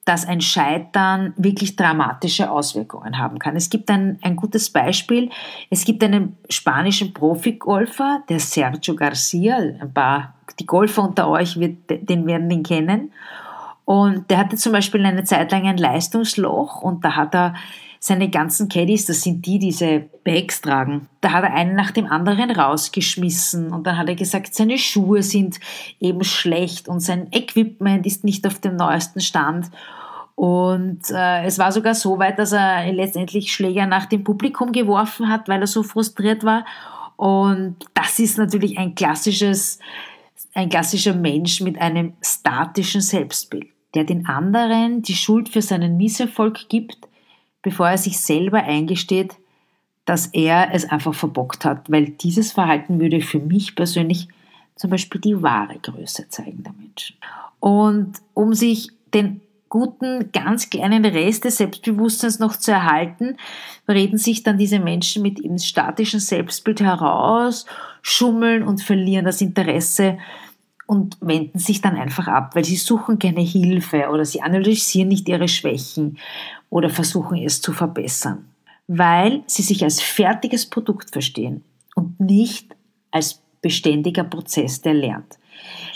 dass 0.06 0.26
ein 0.26 0.42
Scheitern 0.42 1.34
wirklich 1.38 1.76
dramatische 1.76 2.52
Auswirkungen 2.52 3.18
haben 3.18 3.40
kann. 3.40 3.56
Es 3.56 3.70
gibt 3.70 3.90
ein, 3.90 4.20
ein 4.22 4.36
gutes 4.36 4.70
Beispiel. 4.70 5.30
Es 5.70 5.86
gibt 5.86 6.04
einen 6.04 6.38
spanischen 6.50 7.14
Profigolfer, 7.14 8.22
der 8.28 8.40
Sergio 8.40 8.96
Garcia, 8.96 9.58
ein 9.58 9.94
paar, 9.94 10.34
die 10.60 10.66
Golfer 10.66 11.04
unter 11.04 11.30
euch 11.30 11.58
wird, 11.58 11.78
den 11.90 12.26
werden 12.26 12.52
ihn 12.52 12.64
kennen. 12.64 13.12
Und 13.86 14.30
der 14.30 14.38
hatte 14.38 14.56
zum 14.56 14.72
Beispiel 14.72 15.06
eine 15.06 15.24
Zeit 15.24 15.52
lang 15.52 15.68
ein 15.68 15.78
Leistungsloch 15.78 16.82
und 16.82 17.04
da 17.04 17.16
hat 17.16 17.36
er 17.36 17.54
seine 18.06 18.30
ganzen 18.30 18.68
Caddies, 18.68 19.06
das 19.06 19.22
sind 19.22 19.46
die, 19.46 19.60
die 19.60 19.68
diese 19.68 20.04
Bags 20.26 20.60
tragen, 20.60 21.08
da 21.22 21.32
hat 21.32 21.46
er 21.46 21.54
einen 21.54 21.74
nach 21.74 21.92
dem 21.92 22.06
anderen 22.06 22.52
rausgeschmissen 22.52 23.72
und 23.72 23.88
dann 23.88 23.98
hat 23.98 24.10
er 24.10 24.16
gesagt, 24.16 24.54
seine 24.54 24.78
Schuhe 24.78 25.24
sind 25.24 25.58
eben 26.02 26.26
schlecht 26.26 26.90
und 26.90 27.00
sein 27.00 27.30
Equipment 27.32 28.06
ist 28.06 28.26
nicht 28.26 28.46
auf 28.46 28.60
dem 28.60 28.76
neuesten 28.76 29.22
Stand. 29.22 29.72
Und 30.36 31.00
äh, 31.12 31.46
es 31.46 31.58
war 31.60 31.72
sogar 31.72 31.96
so 31.96 32.20
weit, 32.20 32.40
dass 32.40 32.52
er 32.52 32.92
letztendlich 32.92 33.54
Schläger 33.54 33.86
nach 33.86 34.06
dem 34.08 34.26
Publikum 34.26 34.74
geworfen 34.74 35.30
hat, 35.30 35.48
weil 35.48 35.62
er 35.62 35.68
so 35.68 35.82
frustriert 35.82 36.44
war. 36.44 36.66
Und 37.16 37.78
das 37.94 38.20
ist 38.20 38.38
natürlich 38.38 38.78
ein 38.78 38.96
klassisches, 38.96 39.80
ein 40.54 40.68
klassischer 40.68 41.14
Mensch 41.14 41.62
mit 41.62 41.80
einem 41.80 42.16
statischen 42.22 43.00
Selbstbild, 43.00 43.70
der 43.96 44.04
den 44.04 44.26
anderen 44.26 45.04
die 45.04 45.16
Schuld 45.16 45.48
für 45.48 45.62
seinen 45.62 45.96
Misserfolg 45.96 46.68
gibt, 46.68 46.98
bevor 47.64 47.90
er 47.90 47.98
sich 47.98 48.20
selber 48.20 48.64
eingesteht, 48.64 49.36
dass 50.06 50.28
er 50.28 50.74
es 50.74 50.86
einfach 50.86 51.14
verbockt 51.16 51.66
hat, 51.66 51.90
weil 51.90 52.10
dieses 52.10 52.52
Verhalten 52.52 53.00
würde 53.00 53.22
für 53.22 53.40
mich 53.40 53.76
persönlich 53.76 54.28
zum 54.76 54.90
Beispiel 54.90 55.22
die 55.22 55.42
wahre 55.42 55.80
Größe 55.80 56.28
zeigen 56.30 56.64
der 56.64 56.74
Menschen. 56.74 57.16
Und 57.60 58.14
um 58.34 58.54
sich 58.54 58.90
den 59.14 59.42
guten, 59.70 60.32
ganz 60.32 60.70
kleinen 60.70 61.06
Rest 61.06 61.46
des 61.46 61.58
Selbstbewusstseins 61.58 62.38
noch 62.38 62.58
zu 62.58 62.72
erhalten, 62.72 63.38
reden 63.88 64.18
sich 64.18 64.44
dann 64.44 64.58
diese 64.58 64.80
Menschen 64.80 65.24
mit 65.24 65.40
ihrem 65.40 65.58
statischen 65.58 66.20
Selbstbild 66.20 66.82
heraus, 66.82 67.66
schummeln 68.02 68.64
und 68.64 68.84
verlieren 68.84 69.26
das 69.26 69.42
Interesse 69.42 70.20
und 70.86 71.18
wenden 71.22 71.58
sich 71.58 71.82
dann 71.82 71.96
einfach 71.96 72.28
ab, 72.28 72.56
weil 72.56 72.66
sie 72.66 72.76
suchen 72.76 73.18
keine 73.18 73.42
Hilfe 73.42 74.10
oder 74.12 74.26
sie 74.26 74.42
analysieren 74.42 75.08
nicht 75.08 75.28
ihre 75.30 75.48
Schwächen 75.48 76.20
oder 76.74 76.90
versuchen 76.90 77.38
es 77.38 77.62
zu 77.62 77.72
verbessern, 77.72 78.50
weil 78.88 79.44
sie 79.46 79.62
sich 79.62 79.84
als 79.84 80.02
fertiges 80.02 80.66
Produkt 80.66 81.12
verstehen 81.12 81.64
und 81.94 82.20
nicht 82.20 82.76
als 83.12 83.44
beständiger 83.62 84.24
Prozess, 84.24 84.82
der 84.82 84.96
lernt. 84.96 85.38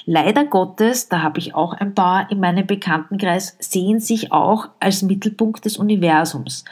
Leider 0.06 0.46
Gottes, 0.46 1.10
da 1.10 1.24
habe 1.24 1.40
ich 1.40 1.56
auch 1.56 1.74
ein 1.74 1.96
paar 1.96 2.30
in 2.30 2.40
meinem 2.40 2.68
Bekanntenkreis, 2.68 3.58
sehen 3.60 4.00
sich 4.00 4.32
auch 4.32 4.70
als 4.80 5.02
Mittelpunkt 5.02 5.66
des 5.66 5.78
Universums. 5.78 6.64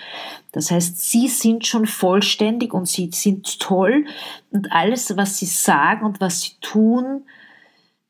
Das 0.52 0.70
heißt, 0.70 1.02
sie 1.02 1.28
sind 1.28 1.66
schon 1.66 1.88
vollständig 1.88 2.76
und 2.76 2.88
sie 2.88 3.10
sind 3.12 3.60
toll 3.60 4.06
und 4.52 4.72
alles, 4.72 5.18
was 5.18 5.40
sie 5.40 5.48
sagen 5.48 6.06
und 6.06 6.22
was 6.22 6.42
sie 6.42 6.52
tun, 6.62 7.24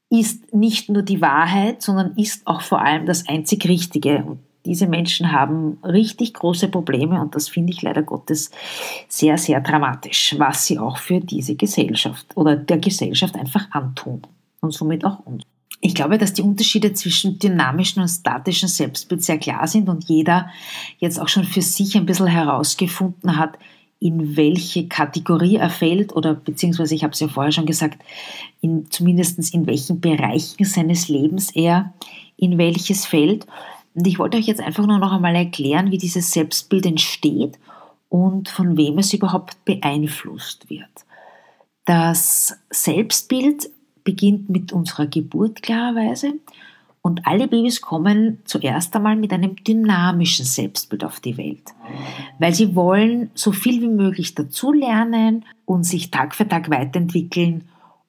ist 0.10 0.54
nicht 0.54 0.90
nur 0.90 1.04
die 1.04 1.22
Wahrheit, 1.22 1.82
sondern 1.82 2.18
ist 2.18 2.46
auch 2.46 2.62
vor 2.62 2.82
allem 2.82 3.06
das 3.06 3.30
einzig 3.30 3.66
Richtige. 3.66 4.25
Und 4.25 4.40
diese 4.65 4.88
Menschen 4.88 5.31
haben 5.31 5.77
richtig 5.84 6.34
große 6.34 6.67
Probleme 6.69 7.22
und 7.22 7.36
das 7.36 7.50
finde 7.50 7.72
ich 7.74 7.81
leider 7.81 8.03
Gottes 8.03 8.51
sehr, 9.07 9.38
sehr 9.38 9.62
dramatisch, 9.62 10.36
was 10.38 10.65
sie 10.65 10.79
auch 10.79 10.98
für 10.98 11.19
diese 11.19 11.55
Gesellschaft 11.55 12.25
oder 12.36 12.55
der 12.55 12.77
Gesellschaft 12.77 13.36
einfach 13.36 13.69
antun 13.72 14.22
und 14.62 14.74
somit 14.74 15.05
auch 15.05 15.19
uns. 15.25 15.43
Ich 15.81 15.93
glaube, 15.93 16.17
dass 16.17 16.34
die 16.34 16.41
Unterschiede 16.41 16.93
zwischen 16.93 17.38
dynamischen 17.38 18.01
und 18.01 18.07
statischen 18.07 18.67
Selbstbild 18.67 19.24
sehr 19.24 19.38
klar 19.38 19.67
sind 19.67 19.88
und 19.88 20.05
jeder 20.05 20.50
jetzt 20.98 21.19
auch 21.19 21.27
schon 21.27 21.43
für 21.43 21.62
sich 21.62 21.95
ein 21.95 22.05
bisschen 22.07 22.27
herausgefunden 22.27 23.38
hat, 23.38 23.60
in 24.00 24.36
welche 24.36 24.88
Kategorie 24.88 25.55
er 25.55 25.69
fällt 25.69 26.15
oder 26.15 26.34
beziehungsweise, 26.34 26.95
ich 26.95 27.03
habe 27.03 27.13
es 27.13 27.19
ja 27.19 27.27
vorher 27.27 27.51
schon 27.51 27.65
gesagt, 27.65 28.01
in, 28.62 28.89
zumindest 28.89 29.53
in 29.53 29.67
welchen 29.67 30.01
Bereichen 30.01 30.65
seines 30.65 31.07
Lebens 31.07 31.51
er 31.55 31.93
in 32.38 32.57
welches 32.57 33.05
fällt. 33.05 33.45
Und 33.96 34.06
ich 34.06 34.20
wollte 34.20 34.38
euch 34.38 34.46
jetzt 34.46 34.62
einfach 34.62 34.86
nur 34.86 35.00
noch 35.00 35.14
einmal 35.14 35.36
erklären, 35.36 35.90
wie 35.90 35.98
dieses 35.98 36.32
Selbstbild 36.32 36.86
entsteht 36.86 37.58
und 38.10 38.50
von 38.50 38.78
wem 38.78 38.98
es 38.98 39.14
überhaupt 39.14 39.64
beeinflusst 39.66 40.70
wird. 40.70 40.90
Das 41.86 42.58
Selbstbild 42.70 43.70
beginnt 44.04 44.50
mit 44.50 44.74
unserer 44.74 45.08
Geburt 45.08 45.62
klarerweise 45.62 46.34
und 47.02 47.25
alle 47.28 47.48
Babys 47.48 47.82
kommen 47.82 48.40
zuerst 48.46 48.96
einmal 48.96 49.16
mit 49.16 49.32
einem 49.32 49.56
dynamischen 49.64 50.46
Selbstbild 50.46 51.04
auf 51.04 51.20
die 51.20 51.38
Welt, 51.38 51.74
weil 52.40 52.54
sie 52.54 52.75
wollen 52.75 53.30
so 53.34 53.52
viel 53.52 53.82
wie 53.82 53.88
möglich 53.88 54.34
dazulernen 54.36 55.46
und 55.66 55.84
sich 55.84 56.12
Tag 56.12 56.36
für 56.36 56.48
Tag 56.48 56.70
weiterentwickeln 56.70 57.66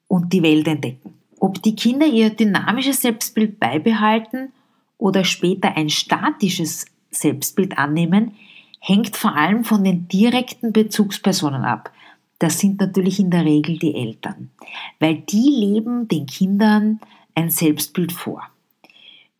und 0.07 0.33
die 0.33 0.41
Welt 0.43 0.67
entdecken. 0.67 1.13
Ob 1.39 1.61
die 1.61 1.75
Kinder 1.75 2.07
ihr 2.07 2.31
dynamisches 2.31 3.01
Selbstbild 3.01 3.59
beibehalten 3.59 4.51
oder 4.97 5.23
später 5.23 5.75
ein 5.75 5.89
statisches 5.89 6.85
Selbstbild 7.11 7.77
annehmen, 7.77 8.33
hängt 8.79 9.15
vor 9.15 9.35
allem 9.35 9.63
von 9.63 9.83
den 9.83 10.07
direkten 10.07 10.71
Bezugspersonen 10.71 11.63
ab. 11.63 11.91
Das 12.39 12.59
sind 12.59 12.79
natürlich 12.79 13.19
in 13.19 13.31
der 13.31 13.45
Regel 13.45 13.79
die 13.79 13.95
Eltern, 13.95 14.51
weil 14.99 15.17
die 15.17 15.49
leben 15.49 16.07
den 16.07 16.25
Kindern 16.27 16.99
ein 17.33 17.49
Selbstbild 17.49 18.11
vor. 18.11 18.43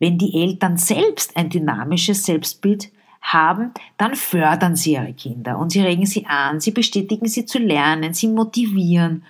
Wenn 0.00 0.18
die 0.18 0.42
Eltern 0.42 0.76
selbst 0.76 1.36
ein 1.36 1.50
dynamisches 1.50 2.24
Selbstbild 2.24 2.90
haben, 3.20 3.72
dann 3.96 4.14
fördern 4.14 4.76
sie 4.76 4.92
ihre 4.92 5.12
Kinder 5.12 5.58
und 5.58 5.70
sie 5.70 5.80
regen 5.80 6.06
sie 6.06 6.26
an, 6.26 6.60
sie 6.60 6.70
bestätigen 6.70 7.26
sie 7.26 7.44
zu 7.44 7.58
lernen, 7.58 8.14
sie 8.14 8.28
motivieren. 8.28 9.24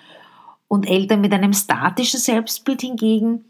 Und 0.69 0.87
Eltern 0.87 1.23
mit 1.23 1.33
einem 1.33 1.55
statischen 1.55 2.21
Selbstbild 2.21 2.83
hingegen, 2.83 3.47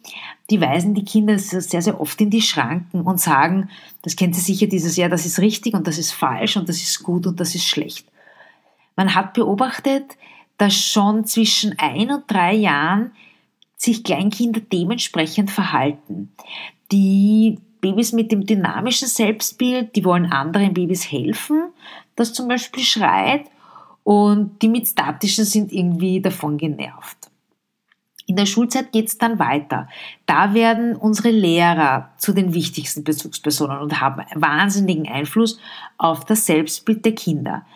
die 0.51 0.61
weisen 0.61 0.95
die 0.95 1.05
Kinder 1.05 1.37
sehr, 1.39 1.83
sehr 1.83 2.01
oft 2.01 2.21
in 2.21 2.31
die 2.31 2.43
Schranken 2.43 3.03
und 3.03 3.21
sagen, 3.21 3.71
das 4.03 4.15
kennt 4.15 4.37
sie 4.37 4.41
sicher 4.41 4.69
dieses 4.69 4.97
Jahr, 4.97 5.09
das 5.09 5.27
ist 5.27 5.41
richtig 5.41 5.75
und 5.75 5.87
das 5.89 5.99
ist 5.99 6.13
falsch 6.13 6.57
und 6.57 6.69
das 6.69 6.77
ist 6.77 7.03
gut 7.03 7.27
und 7.27 7.41
das 7.41 7.57
ist 7.57 7.67
schlecht. 7.67 8.07
Man 8.95 9.17
hat 9.17 9.35
beobachtet, 9.35 10.17
dass 10.59 10.75
schon 10.75 11.25
zwischen 11.25 11.77
ein 11.79 12.11
und 12.11 12.25
drei 12.29 12.55
Jahren 12.55 13.13
sich 13.77 14.05
Kleinkinder 14.05 14.61
dementsprechend 14.61 15.51
verhalten. 15.51 16.33
Die 16.91 17.59
Babys 17.81 18.13
mit 18.13 18.33
dem 18.33 18.45
dynamischen 18.45 19.09
Selbstbild, 19.09 19.95
die 19.95 20.05
wollen 20.05 20.27
anderen 20.27 20.75
Babys 20.75 21.11
helfen, 21.11 21.69
das 22.17 22.33
zum 22.33 22.49
Beispiel 22.49 22.83
schreit, 22.83 23.45
und 24.09 24.63
die 24.63 24.69
mit 24.69 24.89
statischen 24.89 25.45
sind 25.45 25.71
irgendwie 25.71 26.23
davon 26.23 26.57
genervt. 26.57 27.31
In 28.25 28.37
der 28.37 28.47
Schulzeit 28.47 28.91
geht 28.91 29.09
es 29.09 29.19
dann 29.19 29.39
weiter. 29.39 29.87
Da 30.25 30.55
werden 30.55 30.97
unsere 30.97 31.29
Lehrer 31.29 32.09
zu 32.17 32.33
den 32.33 32.55
wichtigsten 32.55 33.05
Bezugspersonen 33.05 33.81
und 33.81 34.01
haben 34.01 34.25
wahnsinnigen 34.35 35.07
Einfluss 35.07 35.61
auf 35.99 36.25
das 36.25 36.47
Selbstbild 36.47 37.05
der 37.05 37.15
Kinder. 37.15 37.67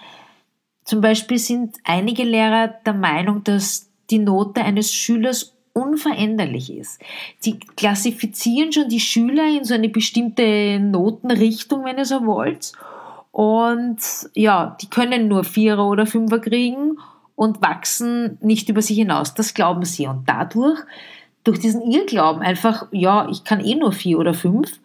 Zum 0.85 1.03
Beispiel 1.03 1.37
sind 1.37 1.77
einige 1.85 2.25
Lehrer 2.25 2.69
der 2.69 2.95
Meinung, 2.95 3.45
dass 3.45 3.91
die 4.09 4.19
Note 4.19 4.65
eines 4.65 4.95
Schülers 4.95 5.55
unveränderlich 5.75 6.73
ist. 6.73 6.99
Sie 7.41 7.59
klassifizieren 7.59 8.73
schon 8.73 8.89
die 8.89 9.01
Schüler 9.01 9.55
in 9.55 9.65
so 9.65 9.75
eine 9.75 9.91
bestimmte 9.91 10.81
Notenrichtung, 10.81 11.85
wenn 11.85 11.99
ihr 11.99 12.07
so 12.07 12.25
wollt. 12.25 12.73
Und 13.33 13.99
ja, 14.35 14.77
die 14.81 14.91
können 14.91 15.27
nur 15.27 15.43
Vierer 15.43 15.89
oder 15.89 16.07
Fünfer 16.07 16.39
kriegen 16.39 16.99
und 17.35 17.63
wachsen 17.63 18.39
nicht 18.41 18.69
über 18.69 18.83
sich 18.83 18.99
hinaus. 18.99 19.35
Das 19.35 19.55
glauben 19.55 19.85
sie. 19.85 20.07
Und 20.07 20.29
dadurch, 20.29 20.79
durch 21.43 21.59
diesen 21.59 21.83
Irrglauben 21.83 22.43
einfach, 22.43 22.87
ja, 22.93 23.27
ich 23.31 23.43
kann 23.43 23.65
eh 23.65 23.75
nur 23.75 23.93
vier 23.93 24.19
oder 24.19 24.35
fünf, 24.35 24.79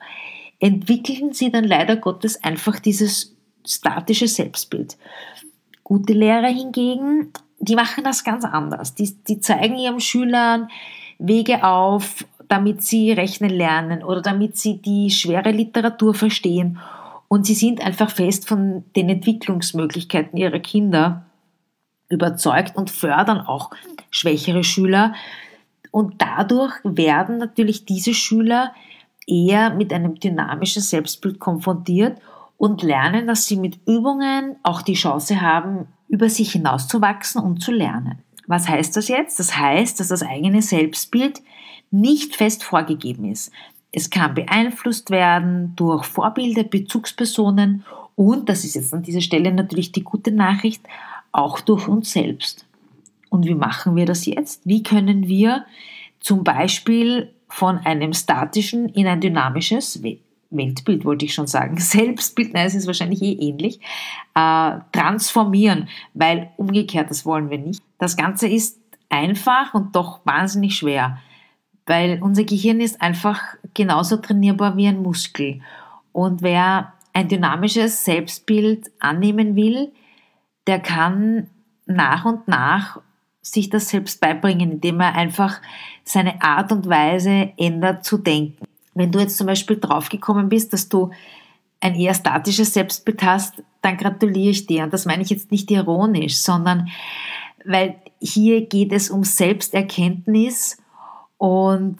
entwickeln 0.59 1.33
sie 1.33 1.51
dann 1.51 1.65
leider 1.65 1.97
Gottes 1.97 2.43
einfach 2.43 2.79
dieses 2.79 3.35
statische 3.65 4.29
Selbstbild. 4.29 4.97
Gute 5.83 6.13
Lehrer 6.13 6.47
hingegen, 6.47 7.33
die 7.59 7.75
machen 7.75 8.05
das 8.05 8.23
ganz 8.23 8.45
anders. 8.45 8.95
Die, 8.95 9.13
die 9.27 9.39
zeigen 9.39 9.77
ihren 9.77 9.99
Schülern 9.99 10.69
Wege 11.19 11.63
auf, 11.63 12.25
damit 12.47 12.81
sie 12.81 13.11
rechnen 13.11 13.49
lernen 13.49 14.03
oder 14.03 14.21
damit 14.21 14.57
sie 14.57 14.77
die 14.77 15.09
schwere 15.09 15.51
Literatur 15.51 16.13
verstehen. 16.13 16.79
Und 17.27 17.45
sie 17.45 17.55
sind 17.55 17.81
einfach 17.85 18.09
fest 18.09 18.47
von 18.47 18.85
den 18.95 19.09
Entwicklungsmöglichkeiten 19.09 20.37
ihrer 20.37 20.59
Kinder 20.59 21.25
überzeugt 22.09 22.75
und 22.75 22.89
fördern 22.89 23.41
auch 23.41 23.71
schwächere 24.09 24.63
Schüler. 24.63 25.13
Und 25.91 26.21
dadurch 26.21 26.73
werden 26.83 27.37
natürlich 27.37 27.85
diese 27.85 28.13
Schüler 28.13 28.73
eher 29.27 29.71
mit 29.71 29.91
einem 29.91 30.15
dynamischen 30.15 30.81
Selbstbild 30.81 31.39
konfrontiert 31.39 32.19
und 32.55 32.81
lernen, 32.81 33.27
dass 33.27 33.45
sie 33.45 33.57
mit 33.57 33.79
Übungen 33.85 34.55
auch 34.63 34.81
die 34.81 34.93
Chance 34.93 35.41
haben, 35.41 35.87
über 36.07 36.29
sich 36.29 36.53
hinauszuwachsen 36.53 37.41
und 37.41 37.61
zu 37.61 37.71
lernen. 37.71 38.19
Was 38.47 38.69
heißt 38.69 38.95
das 38.95 39.09
jetzt? 39.09 39.39
Das 39.39 39.57
heißt, 39.57 39.99
dass 39.99 40.07
das 40.07 40.23
eigene 40.23 40.61
Selbstbild 40.61 41.41
nicht 41.91 42.35
fest 42.35 42.63
vorgegeben 42.63 43.25
ist. 43.25 43.51
Es 43.91 44.09
kann 44.09 44.33
beeinflusst 44.33 45.09
werden 45.09 45.73
durch 45.75 46.05
Vorbilder, 46.05 46.63
Bezugspersonen 46.63 47.85
und, 48.15 48.49
das 48.49 48.63
ist 48.63 48.75
jetzt 48.75 48.93
an 48.93 49.03
dieser 49.03 49.21
Stelle 49.21 49.51
natürlich 49.51 49.91
die 49.91 50.03
gute 50.03 50.31
Nachricht, 50.31 50.81
auch 51.31 51.59
durch 51.61 51.87
uns 51.87 52.11
selbst. 52.11 52.65
Und 53.29 53.45
wie 53.45 53.55
machen 53.55 53.95
wir 53.95 54.05
das 54.05 54.25
jetzt? 54.25 54.61
Wie 54.65 54.83
können 54.83 55.27
wir 55.27 55.65
zum 56.19 56.43
Beispiel 56.43 57.33
von 57.47 57.77
einem 57.77 58.13
statischen 58.13 58.89
in 58.89 59.07
ein 59.07 59.21
dynamisches 59.21 60.01
Weltbild 60.49 61.05
wollte 61.05 61.25
ich 61.25 61.33
schon 61.33 61.47
sagen, 61.47 61.77
Selbstbild, 61.79 62.53
nein, 62.53 62.67
es 62.67 62.75
ist 62.75 62.87
wahrscheinlich 62.87 63.21
eh 63.21 63.33
ähnlich, 63.33 63.79
äh, 64.33 64.79
transformieren, 64.91 65.89
weil 66.13 66.51
umgekehrt, 66.57 67.09
das 67.09 67.25
wollen 67.25 67.49
wir 67.49 67.57
nicht. 67.57 67.83
Das 67.99 68.15
Ganze 68.15 68.47
ist 68.47 68.79
einfach 69.09 69.73
und 69.73 69.95
doch 69.95 70.21
wahnsinnig 70.25 70.75
schwer, 70.75 71.19
weil 71.87 72.21
unser 72.21 72.43
Gehirn 72.43 72.81
ist 72.81 73.01
einfach 73.01 73.41
genauso 73.73 74.17
trainierbar 74.17 74.77
wie 74.77 74.87
ein 74.87 75.01
Muskel. 75.01 75.61
Und 76.11 76.41
wer 76.41 76.93
ein 77.13 77.29
dynamisches 77.29 78.05
Selbstbild 78.05 78.91
annehmen 78.99 79.55
will, 79.55 79.91
der 80.67 80.79
kann 80.79 81.47
nach 81.85 82.25
und 82.25 82.47
nach 82.47 82.99
sich 83.41 83.69
das 83.69 83.89
selbst 83.89 84.19
beibringen, 84.19 84.73
indem 84.73 84.99
er 84.99 85.15
einfach 85.15 85.61
seine 86.03 86.41
Art 86.41 86.71
und 86.71 86.87
Weise 86.87 87.53
ändert 87.57 88.03
zu 88.03 88.17
denken. 88.17 88.65
Wenn 88.93 89.11
du 89.11 89.19
jetzt 89.19 89.37
zum 89.37 89.47
Beispiel 89.47 89.79
draufgekommen 89.79 90.49
bist, 90.49 90.73
dass 90.73 90.89
du 90.89 91.11
ein 91.79 91.95
eher 91.95 92.13
statisches 92.13 92.73
Selbstbild 92.73 93.23
hast, 93.23 93.63
dann 93.81 93.95
gratuliere 93.95 94.49
ich 94.49 94.65
dir. 94.65 94.83
Und 94.83 94.93
das 94.93 95.05
meine 95.05 95.23
ich 95.23 95.29
jetzt 95.29 95.51
nicht 95.51 95.71
ironisch, 95.71 96.37
sondern 96.37 96.89
weil 97.63 97.95
hier 98.19 98.65
geht 98.65 98.91
es 98.91 99.09
um 99.09 99.23
Selbsterkenntnis 99.23 100.77
und 101.37 101.97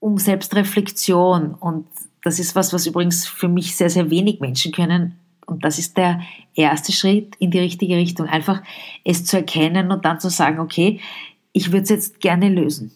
um 0.00 0.18
Selbstreflexion. 0.18 1.54
Und 1.54 1.86
das 2.22 2.38
ist 2.38 2.54
was, 2.54 2.72
was 2.72 2.86
übrigens 2.86 3.26
für 3.26 3.48
mich 3.48 3.76
sehr, 3.76 3.90
sehr 3.90 4.10
wenig 4.10 4.40
Menschen 4.40 4.72
können. 4.72 5.18
Und 5.46 5.64
das 5.64 5.78
ist 5.78 5.96
der 5.96 6.20
erste 6.54 6.92
Schritt 6.92 7.36
in 7.36 7.50
die 7.50 7.58
richtige 7.58 7.96
Richtung. 7.96 8.26
Einfach 8.26 8.62
es 9.04 9.24
zu 9.24 9.36
erkennen 9.36 9.90
und 9.90 10.04
dann 10.04 10.20
zu 10.20 10.30
sagen, 10.30 10.58
okay, 10.58 11.00
ich 11.52 11.72
würde 11.72 11.84
es 11.84 11.90
jetzt 11.90 12.20
gerne 12.20 12.48
lösen. 12.48 12.92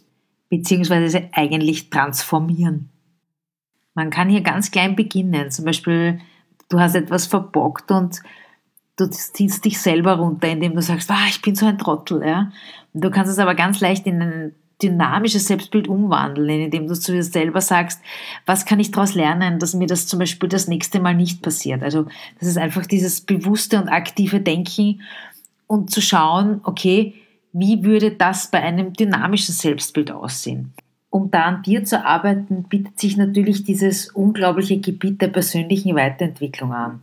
Beziehungsweise 0.48 1.28
eigentlich 1.32 1.90
transformieren. 1.90 2.88
Man 3.94 4.10
kann 4.10 4.30
hier 4.30 4.40
ganz 4.40 4.70
klein 4.70 4.96
beginnen. 4.96 5.50
Zum 5.50 5.64
Beispiel, 5.64 6.20
du 6.68 6.80
hast 6.80 6.94
etwas 6.94 7.26
verbockt 7.26 7.90
und 7.90 8.22
du 8.96 9.10
ziehst 9.10 9.64
dich 9.64 9.78
selber 9.78 10.14
runter, 10.14 10.48
indem 10.48 10.74
du 10.74 10.82
sagst, 10.82 11.10
ah, 11.10 11.26
ich 11.28 11.42
bin 11.42 11.54
so 11.54 11.66
ein 11.66 11.78
Trottel. 11.78 12.24
Ja? 12.24 12.50
Du 12.94 13.10
kannst 13.10 13.30
es 13.30 13.38
aber 13.38 13.54
ganz 13.54 13.80
leicht 13.80 14.06
in 14.06 14.22
ein 14.22 14.54
dynamisches 14.82 15.46
Selbstbild 15.46 15.88
umwandeln, 15.88 16.48
indem 16.48 16.86
du 16.86 16.94
zu 16.94 17.12
dir 17.12 17.22
selber 17.22 17.60
sagst, 17.60 18.00
was 18.46 18.64
kann 18.64 18.80
ich 18.80 18.90
daraus 18.90 19.14
lernen, 19.14 19.58
dass 19.58 19.74
mir 19.74 19.86
das 19.86 20.06
zum 20.06 20.18
Beispiel 20.20 20.48
das 20.48 20.68
nächste 20.68 21.00
Mal 21.00 21.14
nicht 21.14 21.42
passiert. 21.42 21.82
Also 21.82 22.06
das 22.38 22.48
ist 22.48 22.58
einfach 22.58 22.86
dieses 22.86 23.20
bewusste 23.20 23.80
und 23.80 23.88
aktive 23.88 24.40
Denken 24.40 25.00
und 25.66 25.90
zu 25.90 26.00
schauen, 26.00 26.60
okay, 26.64 27.14
wie 27.52 27.82
würde 27.82 28.12
das 28.12 28.50
bei 28.50 28.62
einem 28.62 28.92
dynamischen 28.92 29.54
Selbstbild 29.54 30.10
aussehen? 30.10 30.72
um 31.10 31.30
da 31.30 31.44
an 31.44 31.62
dir 31.62 31.84
zu 31.84 32.04
arbeiten, 32.04 32.64
bietet 32.64 32.98
sich 32.98 33.16
natürlich 33.16 33.64
dieses 33.64 34.10
unglaubliche 34.10 34.78
Gebiet 34.78 35.22
der 35.22 35.28
persönlichen 35.28 35.94
Weiterentwicklung 35.96 36.72
an. 36.72 37.00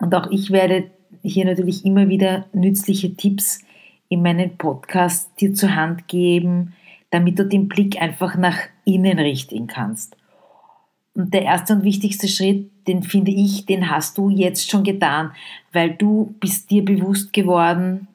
Und 0.00 0.14
auch 0.14 0.30
ich 0.30 0.50
werde 0.50 0.90
hier 1.22 1.44
natürlich 1.44 1.84
immer 1.84 2.08
wieder 2.08 2.46
nützliche 2.52 3.14
Tipps 3.14 3.60
in 4.08 4.22
meinen 4.22 4.56
Podcast 4.56 5.30
dir 5.40 5.54
zur 5.54 5.74
Hand 5.74 6.08
geben, 6.08 6.74
damit 7.12 7.38
du 7.38 7.44
den 7.44 7.68
Blick 7.68 8.00
einfach 8.00 8.36
nach 8.36 8.56
innen 8.84 9.18
richten 9.18 9.68
kannst. 9.68 10.16
Und 11.14 11.32
der 11.34 11.42
erste 11.42 11.74
und 11.74 11.84
wichtigste 11.84 12.26
Schritt, 12.26 12.70
den 12.88 13.02
finde 13.02 13.30
ich, 13.30 13.66
den 13.66 13.90
hast 13.90 14.16
du 14.16 14.30
jetzt 14.30 14.70
schon 14.70 14.82
getan, 14.82 15.32
weil 15.72 15.94
du 15.94 16.34
bist 16.40 16.70
dir 16.70 16.82
bewusst 16.84 17.34
geworden, 17.34 18.08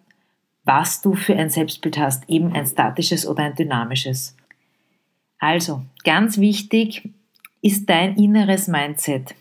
was 0.63 1.01
du 1.01 1.13
für 1.13 1.35
ein 1.35 1.51
Selbstbild 1.51 1.97
hast, 1.97 2.27
eben 2.27 2.51
ein 2.53 2.65
statisches 2.65 3.25
oder 3.27 3.43
ein 3.43 3.55
dynamisches. 3.55 4.35
Also, 5.37 5.83
ganz 6.03 6.39
wichtig 6.39 7.07
ist 7.61 7.87
dein 7.87 8.17
inneres 8.17 8.67
Mindset. 8.67 9.35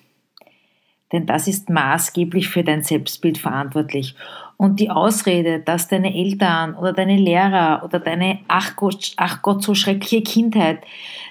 denn 1.13 1.25
das 1.25 1.49
ist 1.49 1.71
maßgeblich 1.71 2.49
für 2.49 2.63
dein 2.63 2.83
Selbstbild 2.83 3.39
verantwortlich. 3.39 4.17
Und 4.57 4.81
die 4.81 4.91
Ausrede, 4.91 5.61
dass 5.61 5.89
deine 5.89 6.15
Eltern 6.15 6.75
oder 6.75 6.93
deine 6.93 7.17
Lehrer 7.17 7.83
oder 7.85 8.01
deine, 8.01 8.39
ach 8.49 8.75
Gott, 8.77 9.13
ach 9.17 9.43
Gott, 9.43 9.63
so 9.63 9.75
schreckliche 9.75 10.23
Kindheit, 10.23 10.79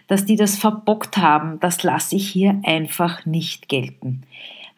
dass 0.07 0.25
die 0.25 0.35
das 0.35 0.57
verbockt 0.57 1.17
haben, 1.17 1.59
das 1.59 1.81
lasse 1.81 2.15
ich 2.15 2.29
hier 2.29 2.61
einfach 2.63 3.25
nicht 3.25 3.67
gelten. 3.67 4.23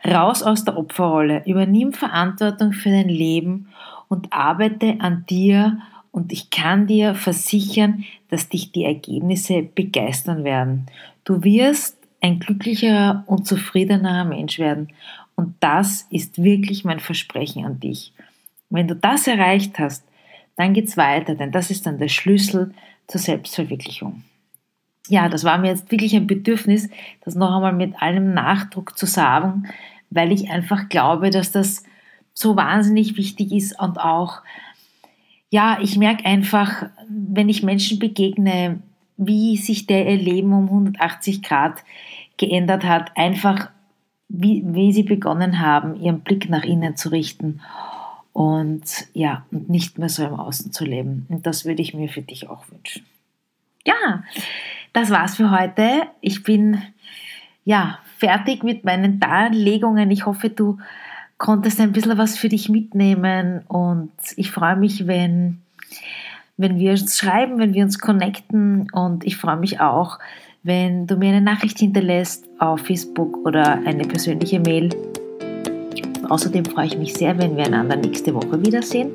Raus 0.05 0.43
aus 0.43 0.63
der 0.63 0.77
Opferrolle, 0.77 1.43
übernimm 1.45 1.91
Verantwortung 1.91 2.71
für 2.71 2.89
dein 2.89 3.09
Leben 3.09 3.67
und 4.07 4.31
arbeite 4.31 4.95
an 4.99 5.25
dir 5.29 5.79
und 6.11 6.31
ich 6.31 6.49
kann 6.49 6.87
dir 6.87 7.15
versichern, 7.15 8.05
dass 8.29 8.47
dich 8.47 8.71
die 8.71 8.85
Ergebnisse 8.85 9.63
begeistern 9.63 10.45
werden. 10.45 10.85
Du 11.25 11.43
wirst 11.43 11.97
ein 12.21 12.39
glücklicherer 12.39 13.23
und 13.27 13.45
zufriedenerer 13.45 14.23
Mensch 14.23 14.57
werden 14.57 14.87
und 15.35 15.55
das 15.59 16.07
ist 16.09 16.41
wirklich 16.41 16.85
mein 16.85 16.99
Versprechen 16.99 17.65
an 17.65 17.79
dich. 17.79 18.13
Wenn 18.69 18.87
du 18.87 18.95
das 18.95 19.27
erreicht 19.27 19.79
hast, 19.79 20.03
dann 20.55 20.73
geht's 20.73 20.97
weiter, 20.97 21.35
denn 21.35 21.51
das 21.51 21.71
ist 21.71 21.85
dann 21.85 21.99
der 21.99 22.09
Schlüssel 22.09 22.73
zur 23.07 23.21
Selbstverwirklichung. 23.21 24.23
Ja, 25.07 25.29
das 25.29 25.43
war 25.43 25.57
mir 25.57 25.69
jetzt 25.69 25.89
wirklich 25.91 26.15
ein 26.15 26.27
Bedürfnis, 26.27 26.89
das 27.23 27.35
noch 27.35 27.55
einmal 27.55 27.73
mit 27.73 28.01
allem 28.01 28.33
Nachdruck 28.33 28.97
zu 28.97 29.05
sagen, 29.05 29.67
weil 30.09 30.31
ich 30.31 30.49
einfach 30.49 30.89
glaube, 30.89 31.29
dass 31.29 31.51
das 31.51 31.83
so 32.33 32.55
wahnsinnig 32.57 33.17
wichtig 33.17 33.51
ist 33.51 33.79
und 33.79 33.99
auch, 33.99 34.41
ja, 35.49 35.79
ich 35.81 35.97
merke 35.97 36.25
einfach, 36.25 36.87
wenn 37.07 37.47
ich 37.47 37.63
Menschen 37.63 37.99
begegne, 37.99 38.79
wie 39.15 39.57
sich 39.57 39.87
der 39.87 40.09
ihr 40.09 40.17
Leben 40.17 40.51
um 40.53 40.65
180 40.65 41.41
Grad 41.41 41.83
geändert 42.37 42.83
hat, 42.83 43.15
einfach 43.15 43.69
wie, 44.27 44.61
wie 44.65 44.91
sie 44.91 45.03
begonnen 45.03 45.59
haben, 45.61 45.95
ihren 45.95 46.19
Blick 46.19 46.49
nach 46.49 46.63
innen 46.63 46.97
zu 46.97 47.09
richten 47.09 47.61
und 48.37 49.07
ja, 49.13 49.47
und 49.51 49.67
nicht 49.67 49.97
mehr 49.97 50.09
so 50.09 50.23
im 50.23 50.35
Außen 50.35 50.71
zu 50.71 50.85
leben. 50.85 51.25
Und 51.27 51.47
das 51.47 51.65
würde 51.65 51.81
ich 51.81 51.95
mir 51.95 52.07
für 52.07 52.21
dich 52.21 52.47
auch 52.47 52.69
wünschen. 52.69 53.03
Ja, 53.83 54.23
das 54.93 55.09
war's 55.09 55.37
für 55.37 55.49
heute. 55.49 56.03
Ich 56.21 56.43
bin 56.43 56.79
ja 57.65 57.97
fertig 58.19 58.63
mit 58.63 58.85
meinen 58.85 59.19
Darlegungen. 59.19 60.11
Ich 60.11 60.27
hoffe, 60.27 60.51
du 60.51 60.77
konntest 61.39 61.81
ein 61.81 61.93
bisschen 61.93 62.19
was 62.19 62.37
für 62.37 62.47
dich 62.47 62.69
mitnehmen 62.69 63.61
und 63.67 64.11
ich 64.35 64.51
freue 64.51 64.75
mich, 64.75 65.07
wenn 65.07 65.63
wenn 66.57 66.77
wir 66.77 66.91
uns 66.91 67.17
schreiben, 67.17 67.57
wenn 67.57 67.73
wir 67.73 67.85
uns 67.85 67.97
connecten 67.97 68.91
und 68.91 69.25
ich 69.25 69.37
freue 69.37 69.57
mich 69.57 69.79
auch, 69.79 70.19
wenn 70.61 71.07
du 71.07 71.17
mir 71.17 71.29
eine 71.29 71.41
Nachricht 71.41 71.79
hinterlässt 71.79 72.45
auf 72.59 72.81
Facebook 72.81 73.35
oder 73.47 73.81
eine 73.83 74.03
persönliche 74.03 74.59
Mail 74.59 74.89
Außerdem 76.29 76.65
freue 76.65 76.87
ich 76.87 76.97
mich 76.97 77.13
sehr, 77.13 77.37
wenn 77.37 77.55
wir 77.55 77.65
einander 77.65 77.95
nächste 77.95 78.33
Woche 78.33 78.63
wiedersehen. 78.65 79.11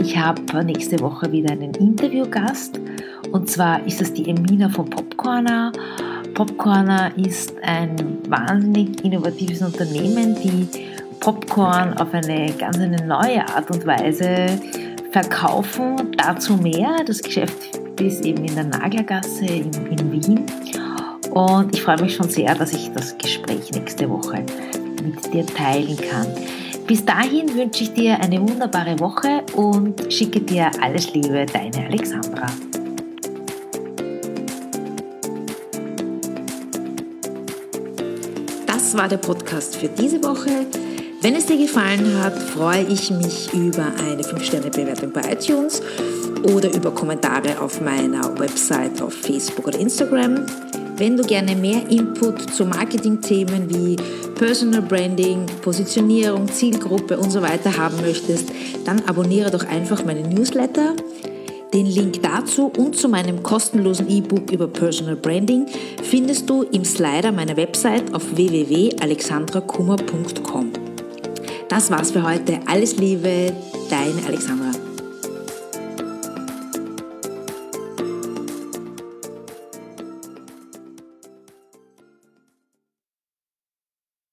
Ich 0.00 0.16
habe 0.16 0.64
nächste 0.64 1.00
Woche 1.00 1.30
wieder 1.32 1.52
einen 1.52 1.74
Interviewgast 1.74 2.80
und 3.32 3.48
zwar 3.48 3.86
ist 3.86 4.00
es 4.02 4.12
die 4.12 4.28
Emina 4.28 4.68
von 4.68 4.88
Popcorner. 4.88 5.72
Popcorner 6.34 7.12
ist 7.16 7.54
ein 7.62 8.18
wahnsinnig 8.28 9.04
innovatives 9.04 9.62
Unternehmen, 9.62 10.36
die 10.42 10.68
Popcorn 11.20 11.94
auf 11.98 12.12
eine 12.12 12.52
ganz 12.58 12.78
eine 12.78 13.04
neue 13.06 13.46
Art 13.48 13.70
und 13.70 13.86
Weise 13.86 14.58
verkaufen. 15.12 16.12
Dazu 16.16 16.56
mehr. 16.56 16.96
Das 17.06 17.22
Geschäft 17.22 17.78
ist 18.00 18.24
eben 18.24 18.44
in 18.44 18.54
der 18.54 18.64
Naglergasse 18.64 19.44
in, 19.44 19.70
in 19.90 20.12
Wien. 20.12 20.46
Und 21.30 21.74
ich 21.74 21.82
freue 21.82 22.00
mich 22.00 22.14
schon 22.14 22.28
sehr, 22.28 22.54
dass 22.54 22.72
ich 22.72 22.90
das 22.92 23.16
Gespräch 23.18 23.70
nächste 23.72 24.08
Woche 24.08 24.44
mit 25.02 25.32
dir 25.32 25.46
teilen 25.46 25.96
kann. 25.96 26.26
Bis 26.86 27.04
dahin 27.04 27.54
wünsche 27.54 27.84
ich 27.84 27.92
dir 27.92 28.20
eine 28.20 28.40
wunderbare 28.40 28.98
Woche 28.98 29.42
und 29.54 30.12
schicke 30.12 30.40
dir 30.40 30.70
alles 30.80 31.12
Liebe, 31.14 31.46
deine 31.46 31.86
Alexandra. 31.86 32.46
Das 38.66 38.96
war 38.96 39.06
der 39.06 39.18
Podcast 39.18 39.76
für 39.76 39.88
diese 39.88 40.20
Woche. 40.24 40.66
Wenn 41.22 41.36
es 41.36 41.46
dir 41.46 41.58
gefallen 41.58 42.18
hat, 42.20 42.36
freue 42.36 42.82
ich 42.84 43.10
mich 43.10 43.52
über 43.52 43.86
eine 44.08 44.22
5-Sterne-Bewertung 44.22 45.12
bei 45.12 45.20
iTunes 45.32 45.80
oder 46.42 46.74
über 46.74 46.90
Kommentare 46.90 47.60
auf 47.60 47.80
meiner 47.80 48.36
Website 48.38 49.00
auf 49.00 49.12
Facebook 49.12 49.68
oder 49.68 49.78
Instagram. 49.78 50.46
Wenn 51.00 51.16
du 51.16 51.22
gerne 51.22 51.56
mehr 51.56 51.88
Input 51.88 52.52
zu 52.52 52.66
Marketing-Themen 52.66 53.74
wie 53.74 53.96
Personal 54.34 54.82
Branding, 54.82 55.46
Positionierung, 55.62 56.46
Zielgruppe 56.46 57.16
und 57.16 57.30
so 57.30 57.40
weiter 57.40 57.74
haben 57.74 58.02
möchtest, 58.02 58.50
dann 58.84 59.00
abonniere 59.06 59.50
doch 59.50 59.66
einfach 59.66 60.04
meinen 60.04 60.28
Newsletter. 60.28 60.94
Den 61.72 61.86
Link 61.86 62.22
dazu 62.22 62.70
und 62.76 62.96
zu 62.96 63.08
meinem 63.08 63.42
kostenlosen 63.42 64.10
E-Book 64.10 64.52
über 64.52 64.68
Personal 64.68 65.16
Branding 65.16 65.64
findest 66.02 66.50
du 66.50 66.64
im 66.64 66.84
Slider 66.84 67.32
meiner 67.32 67.56
Website 67.56 68.12
auf 68.12 68.36
www.alexandrakummer.com. 68.36 70.70
Das 71.70 71.90
war's 71.90 72.10
für 72.10 72.22
heute. 72.22 72.58
Alles 72.66 72.98
Liebe, 72.98 73.54
deine 73.88 74.26
Alexandra. 74.26 74.79